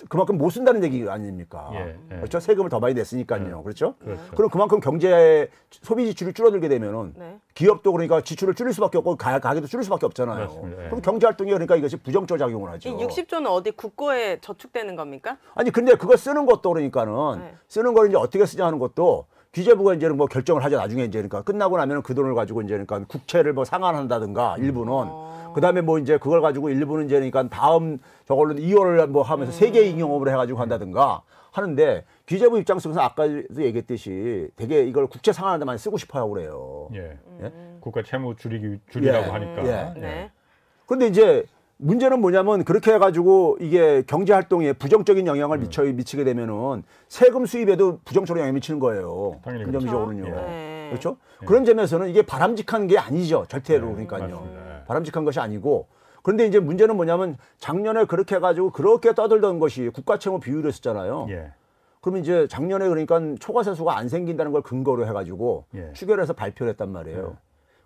[0.08, 1.70] 그만큼 못 쓴다는 얘기 아닙니까?
[1.74, 2.16] 예, 예.
[2.16, 2.40] 그렇죠?
[2.40, 3.62] 세금을 더 많이 냈으니까요.
[3.62, 3.94] 그렇죠?
[3.98, 4.22] 그렇죠.
[4.34, 7.38] 그럼 그만큼 경제 소비 지출이 줄어들게 되면은 네.
[7.54, 10.46] 기업도 그러니까 지출을 줄일 수밖에 없고 가, 가게도 줄일 수밖에 없잖아요.
[10.46, 10.84] 맞습니다.
[10.84, 10.88] 예.
[10.88, 12.88] 그럼 경제 활동이 그러니까 이것이 부정적 작용을 하죠.
[12.88, 15.36] 이 60조는 어디 국고에 저축되는 겁니까?
[15.54, 17.54] 아니 근데 그거 쓰는 것도 그러니까는 네.
[17.68, 21.42] 쓰는 걸 이제 어떻게 쓰냐 하는 것도 기재부가 이제는 뭐 결정을 하죠 나중에 이제 그러니까
[21.42, 25.52] 끝나고 나면은 그 돈을 가지고 이제 그러니까 국채를 뭐 상환한다든가 일부는 어.
[25.54, 30.28] 그다음에 뭐 이제 그걸 가지고 일부는 이제 그러니까 다음 저걸로 2월을 뭐 하면서 세계 인용업을
[30.28, 35.98] 해 가지고 한다든가 하는데 기재부 입장 속에서 아까도 얘기했듯이 되게 이걸 국채 상환하는 데만 쓰고
[35.98, 36.88] 싶어요 그래요.
[36.94, 37.18] 예.
[37.42, 37.52] 예?
[37.80, 39.30] 국가 채무 줄이기 줄이라고 예.
[39.30, 39.66] 하니까.
[39.66, 40.00] 예.
[40.00, 40.30] 네.
[40.86, 41.44] 그런데 이제
[41.80, 45.62] 문제는 뭐냐면 그렇게 해가지고 이게 경제 활동에 부정적인 영향을 음.
[45.62, 49.40] 미쳐 미치게 되면은 세금 수입에도 부정적으로 영향을 미치는 거예요.
[49.42, 50.24] 당연히 긍정적으로는요.
[50.24, 50.40] 그렇죠.
[50.46, 50.88] 네.
[50.90, 51.16] 그렇죠?
[51.46, 53.46] 그런 점에서는 이게 바람직한 게 아니죠.
[53.48, 54.48] 절대로 네, 그러니까요.
[54.52, 54.84] 예.
[54.86, 55.86] 바람직한 것이 아니고
[56.22, 61.28] 그런데 이제 문제는 뭐냐면 작년에 그렇게 해가지고 그렇게 떠들던 것이 국가채무 비율이었잖아요.
[61.30, 61.52] 예.
[62.02, 65.92] 그러면 이제 작년에 그러니까 초과세수가 안 생긴다는 걸 근거로 해가지고 예.
[65.94, 67.36] 추결해서 발표를 했단 말이에요.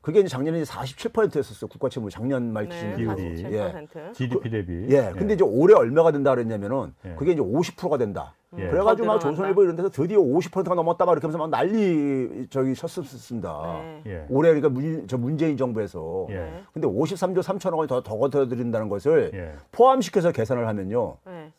[0.04, 1.66] 그게 이제 작년에 이제 47%였었어요.
[1.66, 2.74] 국가 채무 작년 말 네.
[2.74, 3.42] 기준 비율이.
[3.42, 4.12] 47%.
[4.12, 4.86] GDP 대비.
[4.90, 5.10] 예.
[5.16, 7.14] 근데 이제 올해 얼마가 된다 그랬냐면은 예.
[7.14, 8.34] 그게 이제 50%가 된다.
[8.58, 8.68] 예.
[8.68, 9.18] 그래가지고 막.
[9.18, 13.82] 조선일보 이런 데서 드디어 50%가 넘었다 막 이렇게 하면서 막 난리 저기 쳤었습니다.
[13.82, 14.02] 네.
[14.12, 14.26] 예.
[14.28, 16.26] 올해 그러니까 문, 저 문재인 정부에서.
[16.28, 16.52] 예.
[16.74, 19.54] 근데 53조 3천억 원이 더, 더 걷어들인다는 것을 예.
[19.72, 21.16] 포함시켜서 계산을 하면요.
[21.24, 21.50] 네.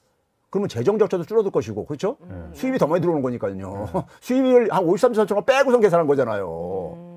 [0.52, 2.18] 그러면 재정 적자도 줄어들 것이고, 그렇죠?
[2.22, 2.52] 음.
[2.54, 3.90] 수입이 더 많이 들어오는 거니까요.
[4.22, 6.94] 수입을 한 53조 3천억 원 빼고선 계산한 거잖아요.
[6.96, 7.15] 음.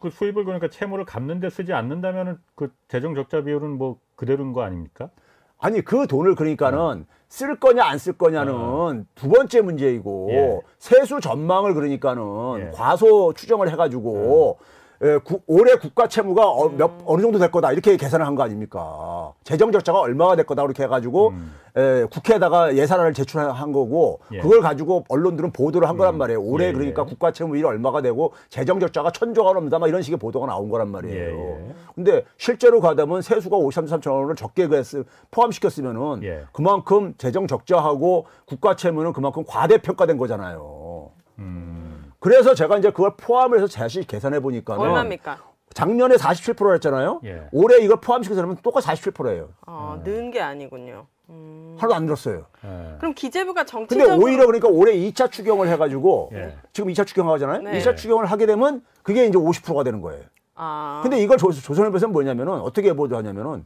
[0.00, 4.62] 그 수입을 그러니까 채무를 갚는 데 쓰지 않는다면은 그 재정 적자 비율은 뭐 그대로인 거
[4.62, 5.10] 아닙니까?
[5.58, 10.60] 아니 그 돈을 그러니까는 쓸 거냐 안 쓸 거냐는 두 번째 문제이고 예.
[10.78, 12.22] 세수 전망을 그러니까는
[12.60, 12.70] 예.
[12.72, 14.58] 과소 추정을 해가지고
[15.02, 18.42] 예, 구- 올해 국가 채무가 어, 몇, 어느 정도 될 거다 이렇게 계산을 한 거
[18.42, 19.32] 아닙니까?
[19.44, 21.32] 재정 적자가 얼마가 될 거다 그렇게 해가지고
[21.78, 24.40] 예, 국회에다가 예산안을 제출한 거고 예.
[24.40, 26.42] 그걸 가지고 언론들은 보도를 한 거란 말이에요.
[26.42, 27.06] 올해 예, 그러니까 예.
[27.08, 31.16] 국가 채무율이 얼마가 되고 재정 적자가 천조가 넘는다 막 이런 식의 보도가 나온 거란 말이에요.
[31.16, 31.30] 예,
[31.68, 31.74] 예.
[31.94, 36.42] 근데 실제로 가다면 세수가 53조 3천 원을 적게 그랬- 포함시켰으면은 예.
[36.52, 41.08] 그만큼 재정 적자하고 국가 채무는 그만큼 과대평가된 거잖아요.
[41.38, 41.89] 음,
[42.20, 45.38] 그래서 제가 이제 그걸 포함을 해서 다시 계산해 보니까는 얼마입니까?
[45.72, 47.20] 작년에 47% 했잖아요.
[47.24, 47.48] 예.
[47.52, 49.48] 올해 이걸 포함시켜서 하면 똑같이 47%예요.
[49.66, 51.06] 어, 는게 아니군요.
[51.30, 51.76] 음.
[51.78, 52.44] 하나도 안 늘었어요.
[52.64, 52.96] 예.
[52.98, 56.56] 그럼 기재부가 근데 정치적으로 오히려 그러니까 올해 2차 추경을 해 가지고 예.
[56.72, 57.62] 지금 2차 추경 하잖아요.
[57.62, 57.78] 네.
[57.78, 60.22] 2차 추경을 하게 되면 그게 이제 50%가 되는 거예요.
[60.56, 63.64] 아, 근데 이걸 조, 조선일보에서는 뭐냐면은 어떻게 보도하냐면은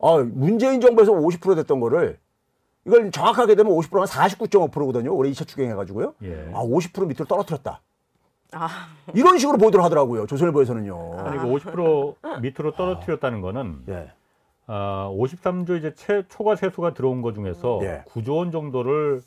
[0.00, 2.18] 아, 문재인 정부에서 50% 됐던 거를
[2.86, 5.14] 이걸 정확하게 되면 50%가 49.5%거든요.
[5.14, 6.14] 올해 2차 추경해가지고요.
[6.22, 6.50] 예.
[6.54, 7.80] 아, 50% 밑으로 떨어뜨렸다.
[8.52, 8.68] 아,
[9.14, 10.26] 이런 식으로 보도를 하더라고요.
[10.26, 11.18] 조선일보에서는요.
[11.18, 14.12] 아니 그50% 밑으로 떨어뜨렸다는 거는 예.
[14.66, 18.04] 아, 53조 이제 최, 초과 세수가 들어온 것 중에서 예.
[18.08, 19.20] 9조 원 정도를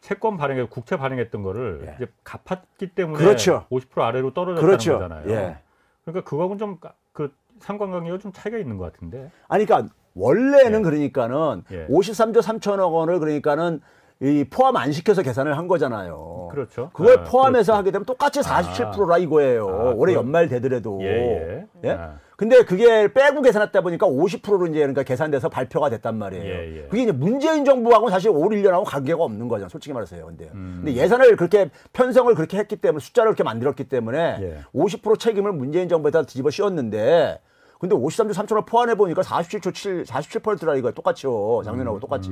[0.00, 1.94] 채권 발행해 국채 발행했던 거를 예.
[1.96, 3.64] 이제 갚았기 때문에 그렇죠.
[3.70, 4.94] 50% 아래로 떨어졌다는 그렇죠.
[4.94, 5.30] 거잖아요.
[5.30, 5.58] 예.
[6.04, 6.78] 그러니까 그거하고는 좀
[7.14, 9.30] 그 상관관계가 좀 차이가 있는 것 같은데.
[9.48, 10.82] 아니, 그러니까 원래는 예.
[10.82, 11.86] 그러니까는 예.
[11.88, 13.80] 53조 3천억 원을 그러니까는
[14.22, 16.48] 이 포함 안 시켜서 계산을 한 거잖아요.
[16.52, 16.90] 그렇죠.
[16.92, 17.78] 그걸 아, 포함해서 그렇죠.
[17.78, 19.68] 하게 되면 똑같이 47%라 이거예요.
[19.68, 21.00] 아, 올해 그- 연말 되더라도.
[21.02, 21.66] 예, 예.
[21.84, 21.90] 예?
[21.90, 22.18] 아.
[22.36, 26.44] 근데 그게 빼고 계산했다 보니까 50%로 이제 그러니까 계산돼서 발표가 됐단 말이에요.
[26.44, 26.82] 예, 예.
[26.88, 29.68] 그게 이제 문재인 정부하고는 사실 올 1년하고 관계가 없는 거죠.
[29.68, 30.26] 솔직히 말해서요.
[30.26, 30.48] 근데.
[30.54, 30.82] 음.
[30.84, 34.58] 근데 예산을 그렇게 편성을 그렇게 했기 때문에 숫자를 그렇게 만들었기 때문에 예.
[34.74, 37.40] 50% 책임을 문재인 정부에다 뒤집어 씌웠는데
[37.84, 41.60] 근데 53조 3천을 포함해 보니까 47조 7, 47%라 이거 똑같죠.
[41.66, 42.30] 작년하고 똑같이.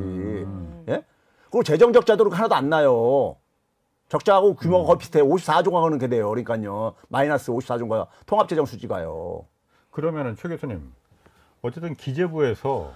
[0.89, 1.05] 예?
[1.51, 3.37] 그리고 재정 적자도 하나도 안 나요.
[4.09, 5.27] 적자하고 규모가 거의 비슷해요.
[5.27, 6.31] 54조가 그렇게 돼요.
[6.31, 6.95] 그러니까요.
[7.09, 9.45] 마이너스 54조가 통합재정 수지가요.
[9.91, 10.91] 그러면은 최 교수님
[11.61, 12.93] 어쨌든 기재부에서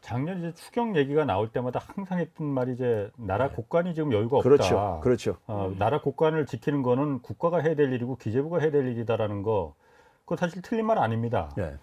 [0.00, 4.48] 작년 이제 추경 얘기가 나올 때마다 항상 했던 말이 이제 나라 국간이 지금 여유가 없다.
[4.48, 4.56] 네.
[4.56, 5.00] 그렇죠.
[5.02, 5.36] 그렇죠.
[5.48, 9.74] 어, 나라 국간을 지키는 거는 국가가 해야 될 일이고 기재부가 해야 될 일이다라는 거
[10.26, 11.50] 그거 사실 틀린 말 아닙니다.
[11.58, 11.78] 예.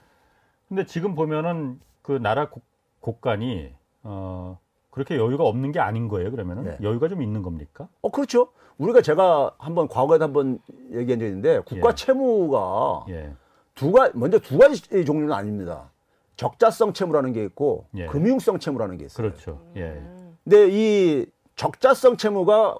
[0.74, 2.64] 근데 지금 보면은 그 나라 국,
[3.00, 4.58] 국간이 어
[4.90, 6.32] 그렇게 여유가 없는 게 아닌 거예요.
[6.32, 6.78] 그러면은 네.
[6.82, 7.88] 여유가 좀 있는 겁니까?
[8.02, 8.50] 어, 그렇죠.
[8.80, 10.58] 우리가 제가 한번 과거에도 한번
[10.92, 11.96] 얘기한 적이 있는데 국가 예.
[11.96, 13.34] 채무가 예.
[13.76, 15.92] 두 가지 먼저 두 가지 종류는 아닙니다.
[16.38, 18.08] 적자성 채무라는 게 있고 예.
[18.08, 19.30] 금융성 채무라는 게 있어요.
[19.30, 19.62] 그렇죠.
[19.76, 20.02] 예.
[20.44, 22.80] 근데 이 적자성 채무가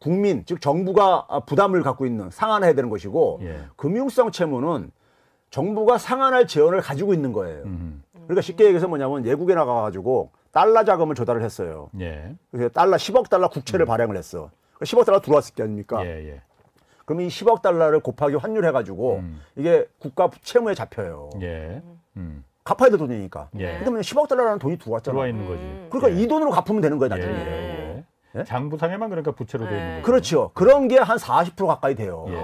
[0.00, 3.60] 국민 즉 정부가 부담을 갖고 있는 상환해야 되는 것이고 예.
[3.76, 4.90] 금융성 채무는
[5.50, 7.64] 정부가 상환할 재원을 가지고 있는 거예요.
[7.64, 8.02] 음.
[8.12, 11.88] 그러니까 쉽게 얘기해서 뭐냐면 외국에 나가가지고 달러 자금을 조달을 했어요.
[12.00, 12.34] 예.
[12.50, 14.50] 그래서 달러 10억 달러 국채를 발행을 했어.
[14.80, 16.04] 10억 달러 들어왔을 게 아닙니까?
[16.04, 16.34] 예.
[16.34, 16.42] 예.
[17.04, 19.40] 그러면 이 10억 달러를 곱하기 환율해가지고 음.
[19.56, 21.30] 이게 국가 채무에 잡혀요.
[21.40, 21.82] 예.
[22.16, 22.44] 음.
[22.64, 23.48] 갚아야 될 돈이니까.
[23.58, 23.78] 예.
[23.78, 25.14] 그러면 10억 달러라는 돈이 들어왔잖아.
[25.14, 25.88] 들어와 있는 거지.
[25.90, 26.22] 그러니까 예.
[26.22, 27.18] 이 돈으로 갚으면 되는 거예요, 예.
[27.18, 27.87] 나중에.
[28.34, 28.40] 예.
[28.40, 28.44] 예?
[28.44, 30.06] 장부상에만 그러니까 부채로 돼 있는 거죠.
[30.06, 30.50] 그렇죠.
[30.54, 32.26] 그런 게 한 40% 가까이 돼요.
[32.28, 32.34] 예.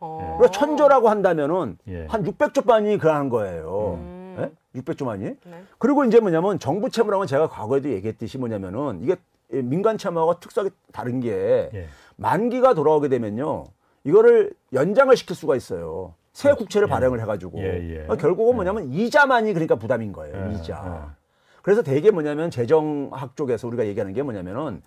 [0.00, 0.36] 어.
[0.38, 2.06] 그러니까 천조라고 한다면은 예.
[2.06, 3.98] 한 600조만이 그러는 거예요.
[4.00, 4.36] 음.
[4.74, 4.80] 예?
[4.80, 5.36] 600조만이.
[5.44, 5.62] 네.
[5.78, 9.16] 그리고 이제 뭐냐면 정부 채무라는 제가 과거에도 얘기했듯이 뭐냐면은 이게
[9.50, 11.86] 민간 채무하고 특성이 다른 게 예.
[12.16, 13.64] 만기가 돌아오게 되면요.
[14.04, 16.14] 이거를 연장을 시킬 수가 있어요.
[16.32, 17.58] 새 국채를 발행을 해가지고.
[17.58, 17.92] 예, 예.
[17.94, 20.48] 그러니까 결국은 뭐냐면 이자만이 그러니까 부담인 거예요.
[20.50, 21.14] 예, 이자.
[21.60, 24.82] 그래서 대개 뭐냐면 재정학 쪽에서 우리가 얘기하는 게 뭐냐면은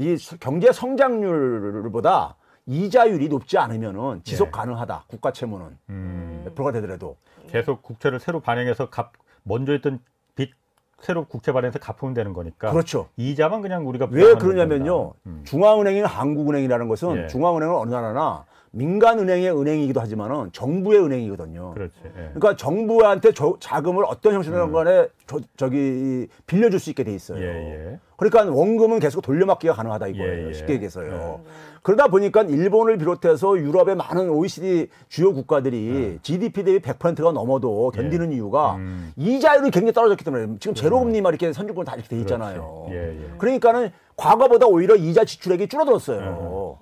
[0.00, 4.50] 이 경제 성장률보다 이자율이 높지 않으면은 지속 예.
[4.50, 5.04] 가능하다.
[5.08, 6.40] 국가 채무는 음.
[6.44, 7.16] 몇 프로가 되더라도.
[7.48, 10.00] 계속 국채를 새로 발행해서 갚 먼저 했던
[10.36, 10.52] 빚
[11.00, 12.70] 새로 국채 발행해서 갚으면 되는 거니까.
[12.70, 13.08] 그렇죠.
[13.18, 15.12] 이자만 그냥 우리가 왜 그러냐면요.
[15.26, 15.42] 음.
[15.44, 17.26] 중앙은행이 한국은행이라는 것은 예.
[17.26, 21.72] 중앙은행은 어느 나라나 민간은행의 은행이기도 하지만은 정부의 은행이거든요.
[21.74, 21.94] 그렇지.
[22.04, 22.10] 예.
[22.34, 25.08] 그러니까 정부한테 저- 자금을 어떤 형식으로든 간에
[25.56, 27.40] 저, 기 빌려줄 수 있게 돼 있어요.
[27.40, 27.46] 예,
[27.92, 27.98] 예.
[28.16, 30.44] 그러니까 원금은 계속 돌려막기가 가능하다 이거예요.
[30.44, 30.52] 예, 예.
[30.52, 31.40] 쉽게 얘기해서요.
[31.82, 38.74] 그러다 보니까 일본을 비롯해서 유럽의 많은 OECD 주요 국가들이 GDP 대비 100%가 넘어도 견디는 이유가
[38.76, 39.12] 음.
[39.16, 42.86] 이자율이 굉장히 떨어졌기 때문에 지금 제로금리 막 이렇게 선진국은 다 이렇게 돼 있잖아요.
[42.90, 43.30] 예, 예.
[43.38, 46.78] 그러니까는 과거보다 오히려 이자 지출액이 줄어들었어요.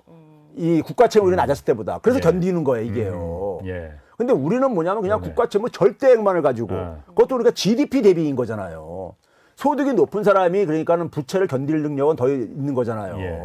[0.55, 1.99] 이 국가 채무율이 낮았을 때보다.
[1.99, 2.21] 그래서 예.
[2.21, 3.59] 견디는 거예요, 이게요.
[3.65, 3.91] 예.
[4.17, 5.33] 근데 우리는 뭐냐면 그냥 그러네.
[5.33, 7.03] 국가 채무 절대액만을 가지고 어.
[7.07, 9.15] 그것도 우리가 GDP 대비인 거잖아요.
[9.55, 13.17] 소득이 높은 사람이 그러니까는 부채를 견딜 능력은 더 있는 거잖아요.
[13.19, 13.41] 예.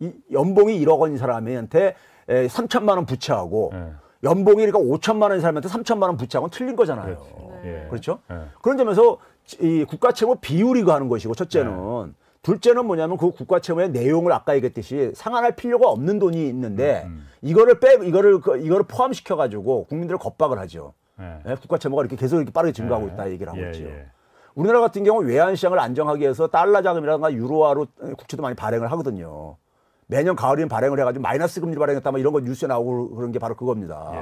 [0.00, 1.94] 이 연봉이 1억 원인 사람한테
[2.28, 3.92] 3천만 원 부채하고 예.
[4.24, 7.16] 연봉이 그러니까 5천만 원인 사람한테 3천만 원 부채하고는 틀린 거잖아요.
[7.64, 7.86] 예.
[7.88, 8.20] 그렇죠?
[8.30, 8.36] 예.
[8.60, 9.18] 그런 점에서
[9.60, 15.12] 이 국가 채무 비율이 하는 것이고 첫째는 둘째는 뭐냐면 그 국가 채무의 내용을 아까 얘기했듯이
[15.14, 20.58] 상환할 필요가 없는 돈이 있는데 음, 이거를 빼 이거를 그- 이거를 포함시켜 가지고 국민들을 겁박을
[20.60, 20.92] 하죠.
[21.20, 21.38] 예.
[21.46, 23.12] 예, 국가 채무가 이렇게 계속 이렇게 빠르게 증가하고 예.
[23.12, 23.84] 있다 얘기를 하고 예, 있죠.
[23.84, 24.06] 예.
[24.54, 27.86] 우리나라 같은 경우 외환 시장을 안정하기 위해서 달러 자금이라든가 유로화로
[28.18, 29.56] 국채도 많이 발행을 하거든요.
[30.12, 33.54] 매년 가을이면 발행을 해가지고 마이너스 금리 발행했다 뭐 이런 거 뉴스에 나오고 그런 게 바로
[33.56, 34.10] 그겁니다.
[34.14, 34.18] 예.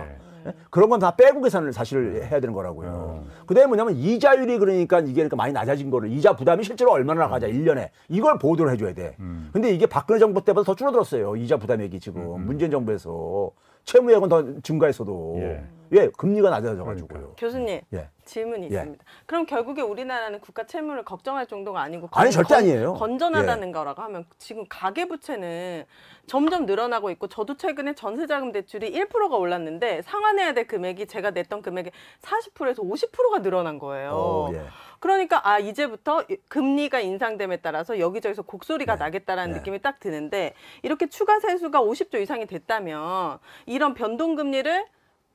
[0.46, 0.52] 예?
[0.70, 3.24] 그런 건 다 빼고 계산을 사실 해야 되는 거라고요.
[3.46, 7.90] 그다음에 뭐냐면 이자율이 그러니까 이게 그러니까 많이 낮아진 거를 이자 부담이 실제로 얼마나 나가자 일년에
[8.08, 9.16] 이걸 보도를 해줘야 돼.
[9.18, 9.50] 음.
[9.52, 11.34] 근데 이게 박근혜 정부 때보다 더 줄어들었어요.
[11.36, 13.50] 이자 부담액이 지금 문재인 정부에서
[13.90, 15.64] 채무액은 더 증가했어도 예.
[15.92, 17.08] 왜 금리가 낮아져가지고요.
[17.08, 17.34] 그러니까요.
[17.36, 18.08] 교수님 예.
[18.24, 18.76] 질문이 예.
[18.76, 19.04] 있습니다.
[19.26, 22.94] 그럼 결국에 우리나라는 국가 채무를 걱정할 정도가 아니고 아니, 건- 절대 건- 아니에요.
[22.94, 25.84] 건전하다는 거라고 하면 지금 가계 부채는
[26.28, 31.90] 점점 늘어나고 있고 저도 최근에 전세자금 대출이 1%가 올랐는데 상환해야 될 금액이 제가 냈던 금액의
[32.22, 34.10] 40%에서 50%가 늘어난 거예요.
[34.12, 34.62] 어, 예.
[35.00, 39.04] 그러니까 아 이제부터 이- 금리가 인상됨에 따라서 여기저기서 곡소리가 네.
[39.04, 39.58] 나겠다라는 네.
[39.58, 44.86] 느낌이 딱 드는데 이렇게 추가 세수가 50조 이상이 됐다면 이런 변동 금리를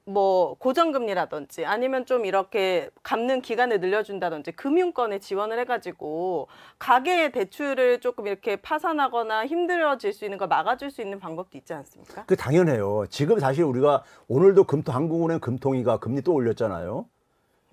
[0.08, 6.48] 뭐 고정금리라든지 아니면 좀 이렇게 갚는 기간을 늘려준다든지 금융권에 지원을 해가지고
[6.78, 12.26] 가계의 대출을 조금 이렇게 파산하거나 힘들어질 수 있는 걸 막아줄 수 있는 방법도 있지 않습니까?
[12.28, 13.06] 그 당연해요.
[13.10, 17.08] 지금 사실 우리가 오늘도 금통 한국은행 금통위가 금리 또 올렸잖아요.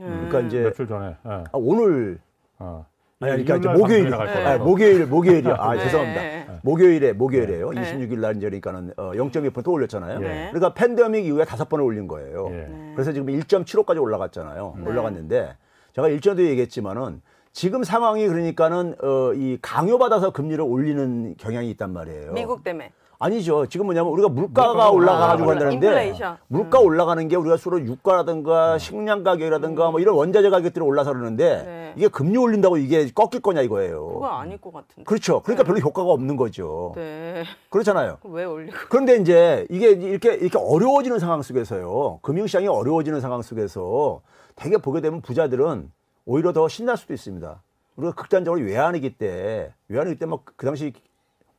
[0.07, 1.07] 그러니까 이제 며칠 전에.
[1.09, 1.15] 예.
[1.25, 2.19] 아, 오늘
[2.59, 2.87] 어.
[3.21, 4.35] 아니, 그러니까 이제 이웃날 목요일, 방송에 나갈 네.
[4.35, 4.63] 거라고.
[4.63, 5.55] 아, 목요일, 목요일이요.
[5.55, 5.85] 아, 네.
[5.85, 6.21] 죄송합니다.
[6.21, 6.47] 네.
[6.63, 7.71] 목요일에, 목요일에요.
[7.71, 7.83] 네.
[7.83, 10.19] 26일 날 이제 그러니까는 어, 0.2%또 올렸잖아요.
[10.19, 10.51] 네.
[10.53, 12.49] 그러니까 팬데믹 이후에 다섯 번을 올린 거예요.
[12.51, 12.57] 예.
[12.57, 12.93] 네.
[12.95, 14.75] 그래서 지금 1.75까지 올라갔잖아요.
[14.79, 14.91] 네.
[14.91, 15.57] 올라갔는데
[15.95, 22.33] 제가 일전에도 얘기했지만은 지금 상황이 그러니까는 어, 이 강요받아서 금리를 올리는 경향이 있단 말이에요.
[22.33, 22.91] 미국 때문에
[23.27, 23.67] 아니죠.
[23.67, 26.37] 지금 뭐냐면 우리가 물가가 물가가 올라가가지고 올라- 한다는데 인플레이션.
[26.49, 26.87] 물가 음.
[26.87, 31.93] 올라가는 게 우리가 주로 유가라든가 식량 가격이라든가 뭐 이런 원자재 가격들이 올라서 그러는데 네.
[31.97, 34.07] 이게 금리 올린다고 이게 꺾일 거냐 이거예요.
[34.09, 35.05] 그거 아닐 것 같은데.
[35.05, 35.41] 그렇죠.
[35.43, 36.93] 그러니까 별로 효과가 없는 거죠.
[36.97, 37.45] 네.
[37.71, 38.19] 그렇잖아요.
[38.23, 38.77] 그거 왜 올리고?
[38.91, 42.19] 그런데 이제 이게 이렇게 이렇게 어려워지는 상황 속에서요.
[42.23, 44.21] 금융시장이 어려워지는 상황 속에서
[44.57, 45.93] 되게 보게 되면 부자들은
[46.27, 47.63] 오히려 더 신날 수도 있습니다.
[47.97, 50.93] 우리가 극단적으로 외환위기 때 외환위기 때 막 그 당시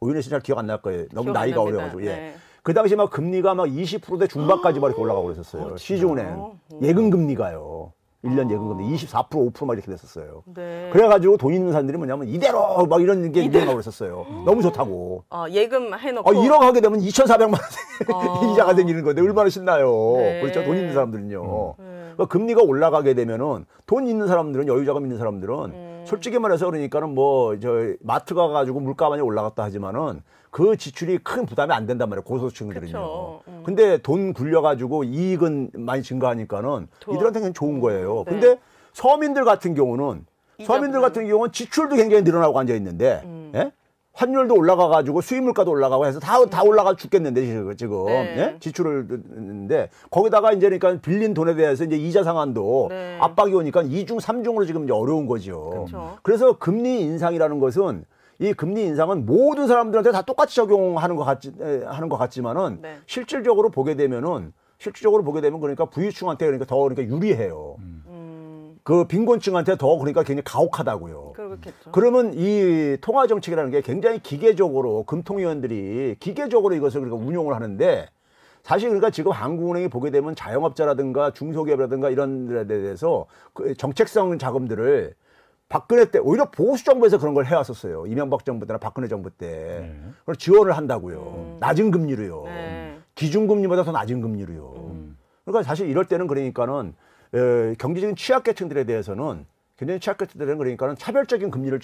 [0.04, 1.06] 오윤혜 씨잘 기억 안 날 거예요.
[1.12, 1.62] 너무 기억 안 나이가 납니다.
[1.62, 2.06] 어려가지고 예.
[2.16, 2.34] 네.
[2.62, 5.76] 그 당시 막 금리가 막 20%대 중반까지 막 이렇게 올라가고 그랬었어요.
[5.78, 6.54] 시중은행 어.
[6.82, 7.92] 예금 금리가요.
[8.24, 10.44] 1년 예금 금리 24% 5%막 이렇게 됐었어요.
[10.56, 10.90] 네.
[10.94, 14.26] 그래가지고 돈 있는 사람들이 뭐냐면 이대로 막 이런 게 유행하고 그랬었어요.
[14.46, 15.26] 너무 좋다고.
[15.30, 16.30] 어, 예금 해놓고.
[16.30, 17.60] 어, 1억 하게 되면 2,400만 원
[18.16, 18.46] 어.
[18.54, 20.14] 이자가 생기는 건데 얼마나 신나요.
[20.20, 20.40] 네.
[20.40, 20.64] 그렇죠.
[20.64, 21.76] 돈 있는 사람들은요.
[21.80, 21.86] 네.
[22.14, 25.93] 그러니까 금리가 올라가게 되면은 돈 있는 사람들은 여유자금 있는 사람들은 음.
[26.06, 27.70] 솔직히 말해서 그러니까는 뭐 저
[28.02, 32.24] 마트 가가지고 물가 많이 올라갔다 하지만은 그 지출이 큰 부담이 안 된단 말이에요.
[32.24, 33.40] 고소득층들은요.
[33.48, 33.64] 음.
[33.66, 37.16] 근데 돈 굴려가지고 이익은 많이 증가하니까는 좋아.
[37.16, 38.24] 이들한테는 좋은 거예요.
[38.28, 38.32] 네.
[38.32, 38.60] 근데
[38.94, 40.26] 서민들 같은 경우는
[40.64, 41.02] 서민들.
[41.02, 43.52] 같은 경우는 지출도 굉장히 늘어나고 앉아 있는데 음.
[43.56, 43.72] 예?
[44.14, 48.38] 환율도 올라가가지고 수입 물가도 올라가고 해서 다 다 올라가 죽겠는데 지금, 네.
[48.38, 48.58] 예?
[48.60, 53.18] 지출을 듣는데 거기다가 이제 그러니까 빌린 돈에 대해서 이제 이자 상한도 네.
[53.20, 55.86] 압박이 오니까 이중삼중으로 지금 이제 어려운 거죠.
[55.86, 56.18] 그쵸.
[56.22, 58.06] 그래서 금리 인상이라는 것은
[58.40, 62.98] 이 금리 인상은 모든 사람들한테 다 똑같이 적용하는 것 같지 에, 하는 것 같지만은 네.
[63.08, 67.76] 실질적으로 보게 되면은 실질적으로 보게 되면 그러니까 부유층한테 그러니까 더 그러니까 유리해요.
[67.80, 68.04] 음,
[68.84, 71.34] 그 빈곤층한테 더 그러니까 굉장히 가혹하다고요.
[71.34, 71.92] 그렇겠죠.
[71.92, 78.10] 그러면 이 통화 정책이라는 게 굉장히 기계적으로 금통위원들이 기계적으로 이것을 그러니까 운용을 하는데
[78.62, 85.16] 사실 그러니까 지금 한국은행이 보게 되면 자영업자라든가 중소기업이라든가 이런 데에 대해서 그 정책성 자금들을
[85.70, 88.06] 박근혜 때 오히려 보수 정부에서 그런 걸 해왔었어요.
[88.08, 89.48] 이명박 정부 때나 박근혜 정부 때
[89.82, 90.02] 네.
[90.20, 91.18] 그걸 지원을 한다고요.
[91.20, 91.58] 음.
[91.60, 92.44] 낮은 금리로요.
[92.46, 92.98] 네.
[93.16, 94.74] 기준금리보다 더 낮은 금리로요.
[94.76, 95.18] 음.
[95.46, 96.94] 그러니까 사실 이럴 때는 그러니까는
[97.34, 99.46] 에, 경제적인 취약계층들에 대해서는
[99.78, 101.80] 굉장히 취약계층들은 그러니까는 차별적인 금리를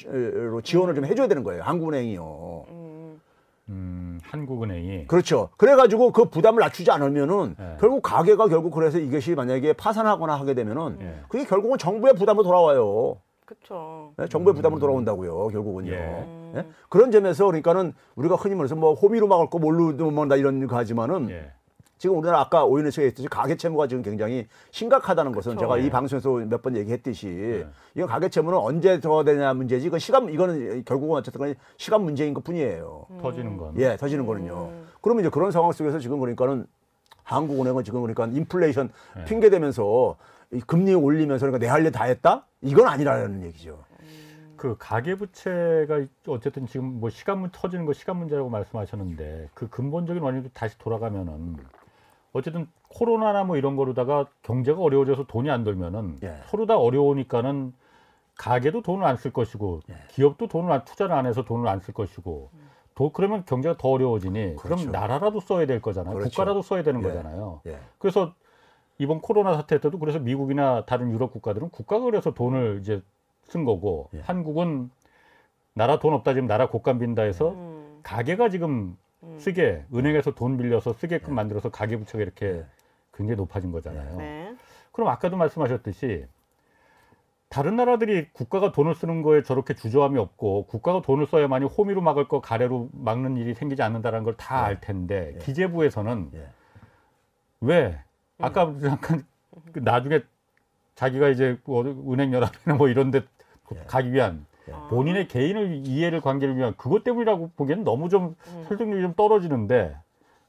[0.64, 1.64] 지원을 좀 해줘야 되는 거예요.
[1.64, 2.66] 한국은행이요.
[2.70, 3.22] 음,
[3.70, 5.50] 음, 한국은행이 그렇죠.
[5.58, 7.78] 그래가지고 그 부담을 낮추지 않으면은 네.
[7.80, 11.20] 결국 가게가 결국 그래서 이것이 만약에 파산하거나 하게 되면은 예.
[11.28, 13.18] 그게 결국은 정부의 부담으로 돌아와요.
[13.46, 14.14] 그쵸.
[14.18, 15.48] 네, 정부의 부담으로 돌아온다고요.
[15.48, 15.92] 결국은요.
[15.92, 16.54] 예.
[16.58, 16.66] 예?
[16.88, 21.30] 그런 점에서 그러니까는 우리가 흔히 말해서 뭐 호미로 막을 거 뭘로 막다 이런 거 하지만은
[21.32, 21.52] 예.
[22.00, 25.60] 지금 우리나라 아까 오윤혜 씨가 했듯이 가계 채무가 지금 굉장히 심각하다는 것은 그쵸.
[25.66, 25.86] 제가 예.
[25.86, 30.84] 이 방송에서 몇 번 얘기했듯이 이건 가계 채무는 언제 더 되냐 문제지 이건 시간 이거는
[30.86, 33.06] 결국은 어쨌든 간에 시간 문제인 것 뿐이에요.
[33.22, 33.74] 터지는 건.
[33.78, 34.72] 예, 터지는 거는요.
[35.02, 36.66] 그러면 이제 그런 상황 속에서 지금 그러니까는
[37.24, 39.26] 한국은행은 지금 그러니까 인플레이션 예.
[39.26, 40.16] 핑계 대면서
[40.52, 42.46] 이 금리 올리면서 그러니까 내 할 일 다 했다?
[42.62, 43.78] 이건 아니라는 얘기죠.
[44.56, 50.22] 그 가계 부채가 어쨌든 지금 뭐 시간 문 터지는 거 시간 문제라고 말씀하셨는데 그 근본적인
[50.22, 51.56] 원인도 다시 돌아가면은
[52.34, 56.38] 어쨌든 코로나나 뭐 이런 거로다가 경제가 어려워져서 돈이 안 돌면은 예.
[56.48, 57.74] 서로 다 어려우니까는
[58.38, 59.96] 가게도 돈을 안 쓸 것이고 예.
[60.10, 62.50] 기업도 돈을 안, 투자를 안 해서 돈을 안 쓸 것이고
[62.96, 64.84] 도, 그러면 경제가 더 어려워지니 그 그렇죠.
[64.86, 66.14] 럼 나라라도 써야 될 거잖아요.
[66.14, 66.30] 그렇죠.
[66.30, 67.04] 국가라도 써야 되는 예.
[67.04, 67.62] 거잖아요.
[67.68, 67.80] 예.
[67.98, 68.34] 그래서
[68.98, 73.02] 이번 코로나 사태 때도 그래서 미국이나 다른 유럽 국가들은 국가가 그래서 돈을 이제
[73.46, 74.20] 쓴 거고 예.
[74.22, 74.92] 한국은
[75.74, 78.00] 나라 돈 없다 지금 나라 곡간 빈다 해서 음.
[78.04, 78.98] 가게가 지금 음.
[79.38, 81.00] 쓰게 은행에서 돈 빌려서 예.
[81.00, 82.64] 쓰게끔 만들어서 가계 부채가 이렇게
[83.14, 84.18] 굉장히 높아진 거잖아요.
[84.18, 84.56] 네.
[84.92, 86.26] 그럼 아까도 말씀하셨듯이
[87.50, 92.42] 다른 나라들이 국가가 돈을 쓰는 거에 저렇게 주저함이 없고 국가가 돈을 써야만이 호미로 막을 거
[92.42, 95.40] 가래로 막는 일이 생기지 않는다는 걸 다 알 텐데 예.
[95.40, 96.48] 기재부에서는 예.
[97.62, 98.00] 왜
[98.40, 99.26] 아까 잠깐
[99.74, 100.22] 그 나중에
[100.96, 103.24] 자기가 이제 뭐 은행 연합이나 뭐 이런 데
[103.76, 103.84] 예.
[103.88, 104.49] 가기 위한 예.
[104.90, 108.66] 본인의 개인을 이해를 관계를 위한 그것 때문이라고 보기에는 너무 좀 음.
[108.68, 109.96] 설득력이 좀 떨어지는데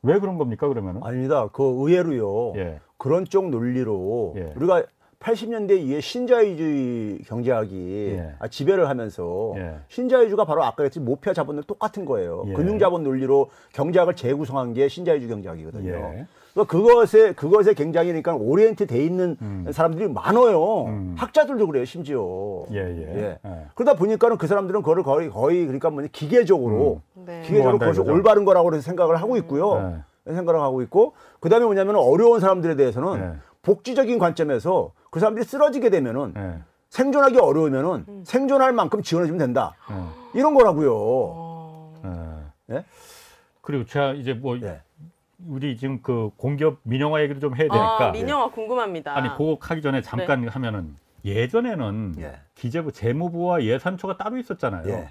[0.02, 1.02] 왜 그런 겁니까 그러면은?
[1.04, 1.48] 아닙니다.
[1.52, 2.54] 그 의외로요.
[2.56, 2.80] 예.
[2.96, 4.52] 그런 쪽 논리로 예.
[4.56, 4.84] 우리가
[5.20, 8.34] 80년대 이후에 신자유주의 경제학이 예.
[8.38, 9.74] 아, 지배를 하면서 예.
[9.88, 12.44] 신자유주가 바로 아까 했듯이 모피아 자본론 똑같은 거예요.
[12.48, 12.52] 예.
[12.54, 16.26] 금융자본 논리로 경제학을 재구성한 게 신자유주의 경제학이거든요.
[16.50, 16.54] 예.
[16.54, 19.66] 그러니까 그것에 그것에 굉장히 그러니까 오리엔트 돼 있는 음.
[19.70, 20.84] 사람들이 많아요.
[20.86, 21.14] 음.
[21.16, 22.64] 학자들도 그래요, 심지어.
[22.72, 23.14] 예, 예.
[23.16, 23.38] 예.
[23.44, 23.66] 예.
[23.74, 27.42] 그러다 보니까는 그 사람들은 그거를 거의 거의 그러니까 뭐냐 기계적으로 네.
[27.42, 28.00] 기계적으로 뭐 그것이.
[28.00, 30.02] 올바른 거라고 생각을 하고 있고요.
[30.26, 33.32] 생각을 하고 있고 그다음에 뭐냐면 어려운 사람들에 대해서는 네.
[33.62, 36.54] 복지적인 관점에서 그 사람들이 쓰러지게 되면은 예.
[36.90, 39.74] 생존하기 어려우면은 생존할 만큼 지원해 주면 된다.
[39.90, 40.38] 예.
[40.38, 40.92] 이런 거라고요.
[40.94, 42.52] 어.
[42.70, 42.76] 예.
[42.76, 42.84] 예?
[43.60, 44.80] 그리고 제가 이제 뭐 예.
[45.46, 49.16] 우리 지금 그 공기업 민영화 얘기도 좀 해야 되니까 아, 민영화 궁금합니다.
[49.16, 52.40] 아니 그거 하기 전에 잠깐 하면은 예전에는 예.
[52.54, 54.88] 기재부 재무부와 예산처가 따로 있었잖아요.
[54.88, 55.08] 예.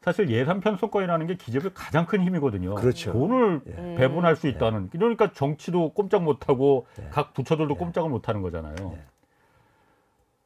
[0.00, 2.74] 사실 예산 편성권이라는 게 기재부의 가장 큰 힘이거든요.
[2.74, 3.12] 그렇죠.
[3.12, 3.94] 돈을 예.
[3.96, 4.90] 배분할 수 있다는.
[4.90, 7.08] 그러니까 정치도 꼼짝 못하고 예.
[7.10, 8.74] 각 부처들도 꼼짝을 못하는 거잖아요.
[8.94, 8.98] 예.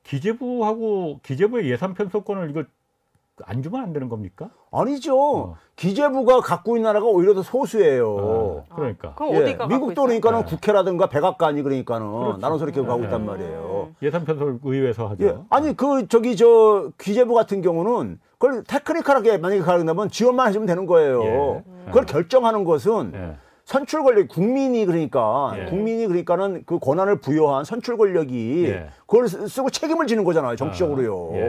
[0.03, 2.65] 기재부하고 기재부의 예산 편성권을 이거
[3.45, 4.49] 안 주면 안 되는 겁니까?
[4.73, 5.19] 아니죠.
[5.19, 5.55] 어.
[5.77, 8.17] 기재부가 갖고 있는 나라가 오히려 더 소수예요.
[8.17, 10.07] 어, 그러니까 그럼 예, 어디가 갖고 미국도 있어요?
[10.07, 10.45] 그러니까는 네.
[10.47, 12.39] 국회라든가 백악관이 그러니까는 그렇죠.
[12.39, 13.05] 나눠서 이렇게 가고 네.
[13.05, 13.89] 있단 말이에요.
[14.03, 15.25] 예산 편성을 의회에서 하죠.
[15.27, 15.37] 예.
[15.51, 21.23] 아니 그 저기 저 기재부 같은 경우는 그걸 테크니컬하게 만약에 가려면 지원만 해주면 되는 거예요.
[21.25, 21.63] 예.
[21.87, 23.37] 그걸 결정하는 것은 예.
[23.67, 25.65] 선출 권력 국민이 그러니까 예.
[25.67, 28.87] 국민이 그러니까는 그 권한을 부여한 선출 권력이 예.
[29.07, 31.31] 그걸 쓰- 쓰고 책임을 지는 거잖아요 정치적으로요.
[31.33, 31.41] 아, 예,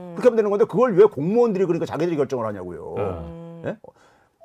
[0.00, 0.03] 예.
[0.14, 2.94] 그렇게 하면 되는 건데 그걸 왜 공무원들이 그러니까 자기들이 결정을 하냐고요.
[2.98, 3.62] 어.
[3.66, 3.76] 예?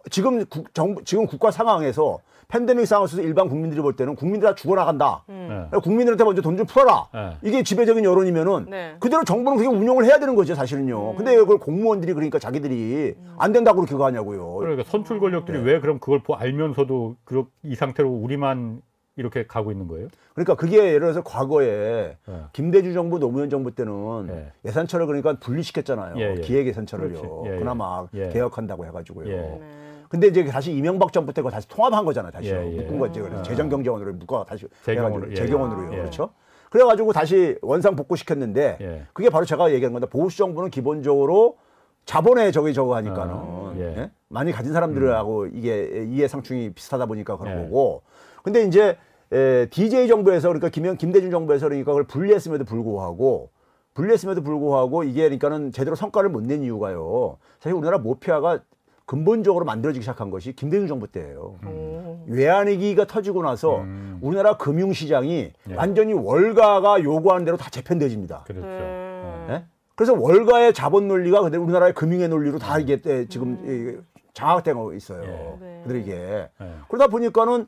[0.09, 5.23] 지금 국, 정부, 지금 국가 상황에서 팬데믹 상황에서 일반 국민들이 볼 때는 국민들 다 죽어나간다.
[5.29, 5.77] 예.
[5.83, 7.07] 국민들한테 먼저 돈 좀 풀어라.
[7.13, 7.37] 예.
[7.43, 8.95] 이게 지배적인 여론이면은 네.
[8.99, 11.15] 그대로 정부는 그게 운영을 해야 되는 거죠 사실은요.
[11.15, 14.55] 근데 왜 그걸 공무원들이 그러니까 자기들이 안 된다고 그렇게 하냐고요.
[14.55, 15.63] 그러니까 선출 권력들이 네.
[15.63, 18.81] 왜 그럼 그걸 보- 알면서도 그이 상태로 우리만
[19.19, 20.07] 이렇게 가고 있는 거예요?
[20.33, 22.33] 그러니까 그게 예를 들어서 과거에 예.
[22.53, 24.51] 김대중 정부 노무현 정부 때는 예.
[24.65, 26.15] 예산처를 그러니까 분리시켰잖아요.
[26.17, 26.41] 예, 예.
[26.41, 27.21] 기획 예산처를요.
[27.21, 27.49] 그렇지.
[27.49, 27.59] 예, 예.
[27.59, 28.29] 그나마 예.
[28.29, 29.27] 개혁한다고 해가지고요.
[29.27, 29.35] 예.
[29.35, 29.61] 네.
[30.07, 32.31] 근데 이제 다시 이명박 정부 때 그거 다시 통합한 거잖아요.
[32.31, 32.81] 다시 예, 예.
[32.81, 33.19] 묶은 거지.
[33.19, 35.33] 그래서 재정경제원으로 묶어 다시 재경으로.
[35.33, 35.91] 재경원으로요.
[35.91, 35.97] 예.
[35.97, 36.29] 그렇죠.
[36.69, 39.03] 그래가지고 다시 원상 복구시켰는데 예.
[39.11, 41.57] 그게 바로 제가 얘기한 건데 보수 정부는 기본적으로
[42.05, 43.81] 자본에 저기 저거 하니까는 아, 예.
[43.81, 44.11] 예?
[44.29, 47.63] 많이 가진 사람들하고 이게 이해상충이 비슷하다 보니까 그런 예.
[47.63, 48.03] 거고.
[48.41, 48.97] 근데 이제
[49.31, 53.49] 에, DJ 정부에서 그러니까 김영 김대중 정부에서 그러니까 그걸 분리했음에도 불구하고
[53.93, 57.37] 분리했음에도 불구하고 이게 그러니까는 제대로 성과를 못 낸 이유가요.
[57.59, 58.59] 사실 우리나라 모피아가
[59.05, 61.55] 근본적으로 만들어지기 시작한 것이 김대중 정부 때예요.
[61.65, 62.25] 오.
[62.27, 64.19] 외환위기가 터지고 나서 음.
[64.21, 65.75] 우리나라 금융시장이 예.
[65.75, 68.43] 완전히 월가가 요구하는 대로 다 재편돼집니다.
[68.45, 68.67] 그렇죠.
[68.67, 69.47] 음.
[69.49, 69.65] 예?
[69.95, 73.99] 그래서 월가의 자본 논리가 그대로 우리나라의 금융의 논리로 다 이게 때 지금 이
[74.33, 75.23] 장악되고 있어요.
[75.23, 75.55] 예.
[75.59, 75.81] 네.
[75.83, 76.49] 그들이 이게 예.
[76.87, 77.65] 그러다 보니까는 에,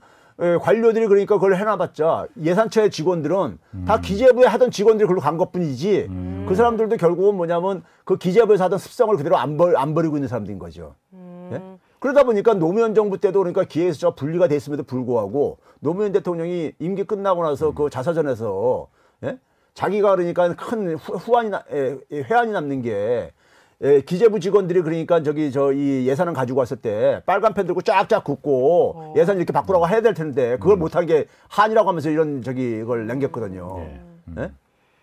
[0.62, 6.46] 관료들이 그러니까 그걸 해놔봤자 예산처의 직원들은 다 기재부에 하던 직원들이 그걸로 간 것뿐이지 음.
[6.48, 10.60] 그 사람들도 결국은 뭐냐면 그 기재부에서 하던 습성을 그대로 안, 벌, 안 버리고 있는 사람들인
[10.60, 10.96] 거죠.
[11.52, 11.62] 예?
[12.00, 17.72] 그러다 보니까 노무현 정부 때도 그러니까 기획에서 분리가 됐음에도 불구하고 노무현 대통령이 임기 끝나고 나서
[17.74, 18.88] 그 자서전에서
[19.24, 19.38] 예?
[19.74, 23.32] 자기가 그러니까 큰 후, 후환이 나, 에, 에, 회한이 남는 게
[23.84, 28.24] 에, 기재부 직원들이 그러니까 저기 저 이 예산을 가지고 왔을 때 빨간 펜 들고 쫙쫙
[28.24, 33.08] 긋고 예산 이렇게 바꾸라고 해야 될 텐데 그걸 못한 게 한이라고 하면서 이런 저기 이걸
[33.08, 33.88] 남겼거든요.
[34.38, 34.52] 예?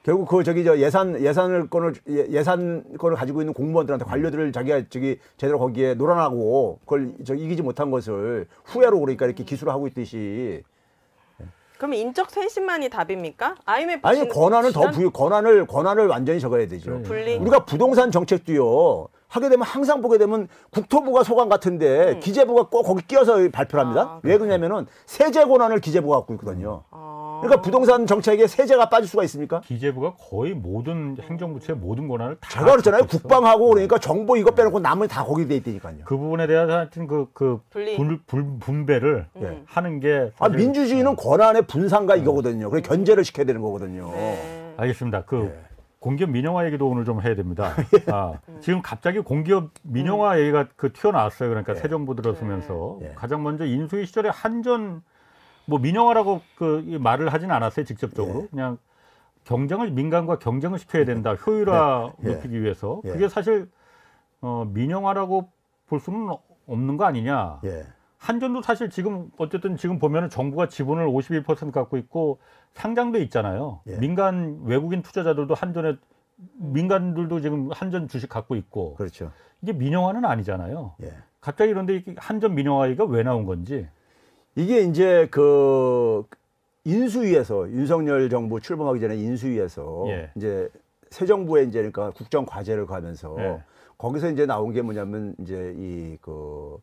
[0.04, 5.18] 결국 그 저기 저 예산 예산을 건을 예- 예산권을 가지고 있는 공무원들한테 관료들을 자기가 저기
[5.36, 10.62] 제대로 거기에 놀아나고 그걸 저 이기지 못한 것을 후회로 그러니까 이렇게 기술을 하고 있듯이
[11.78, 13.54] 그럼 인적 쇄신만이 답입니까?
[13.64, 17.00] IMF 아니 진- 권한을 더 부여 권한을 권한을 완전히 적어야 되죠.
[17.02, 17.36] 분리.
[17.36, 19.08] 우리가 부동산 정책도요.
[19.28, 24.02] 하게 되면 항상 보게 되면 국토부가 소관 같은데 기재부가 꼭 거기 끼어서 발표를 합니다.
[24.02, 26.82] 아, 왜 그러냐면은 세제 권한을 기재부가 갖고 있거든요.
[26.90, 27.40] 아.
[27.42, 29.60] 그러니까 부동산 정책에 세제가 빠질 수가 있습니까?
[29.60, 33.04] 기재부가 거의 모든 행정부처의 모든 권한을 다 제가 그랬잖아요.
[33.06, 35.98] 국방하고 그러니까 정보 이거 빼놓고 나머지 다 거기 돼 있다니까요.
[36.04, 37.60] 그 부분에 대한 하여튼 그, 그.
[37.70, 39.62] 분, 분, 분배를 예.
[39.66, 42.70] 하는 게 아, 민주주의는 권한의 분산과 이거거든요.
[42.70, 44.10] 그래 견제를 시켜야 되는 거거든요.
[44.10, 44.74] 네.
[44.76, 45.24] 알겠습니다.
[45.24, 45.67] 그 예.
[46.08, 47.74] 공기업 민영화 얘기도 오늘 좀 해야 됩니다.
[48.10, 51.50] 아, 지금 갑자기 공기업 민영화 얘기가 그 튀어나왔어요.
[51.50, 53.12] 그러니까 새 정부 들어서면서 예.
[53.14, 55.02] 가장 먼저 인수위 시절에 한전
[55.66, 57.84] 뭐 민영화라고 그이 말을 하진 않았어요.
[57.84, 58.46] 직접적으로 예.
[58.46, 58.78] 그냥
[59.44, 61.34] 경쟁을 민간과 경쟁을 시켜야 된다.
[61.34, 62.28] 효율화 예.
[62.28, 63.10] 높이기 위해서 예.
[63.10, 63.68] 그게 사실
[64.40, 65.50] 어, 민영화라고
[65.88, 66.30] 볼 수는
[66.66, 67.60] 없는 거 아니냐.
[68.18, 68.26] 예.
[68.26, 72.38] 한전도 사실 지금 어쨌든 지금 보면은 정부가 지분을 51% 갖고 있고
[72.72, 73.80] 상장돼 있잖아요.
[73.86, 73.96] 예.
[73.98, 75.96] 민간 외국인 투자자들도 한전에
[76.56, 79.32] 민간들도 지금 한전 주식 갖고 있고 그렇죠.
[79.62, 80.94] 이게 민영화는 아니잖아요.
[81.02, 81.12] 예.
[81.40, 83.88] 갑자기 이게 한전 민영화가 왜 나온 건지.
[84.56, 86.24] 이게 이제 그
[86.84, 90.30] 인수위에서 윤석열 정부 출범하기 전에 인수위에서 예.
[90.36, 90.68] 이제
[91.10, 93.62] 새 정부에 이제 그러니까 국정 과제를 가면서 예.
[93.96, 96.78] 거기서 이제 나온 게 뭐냐면 이제 이그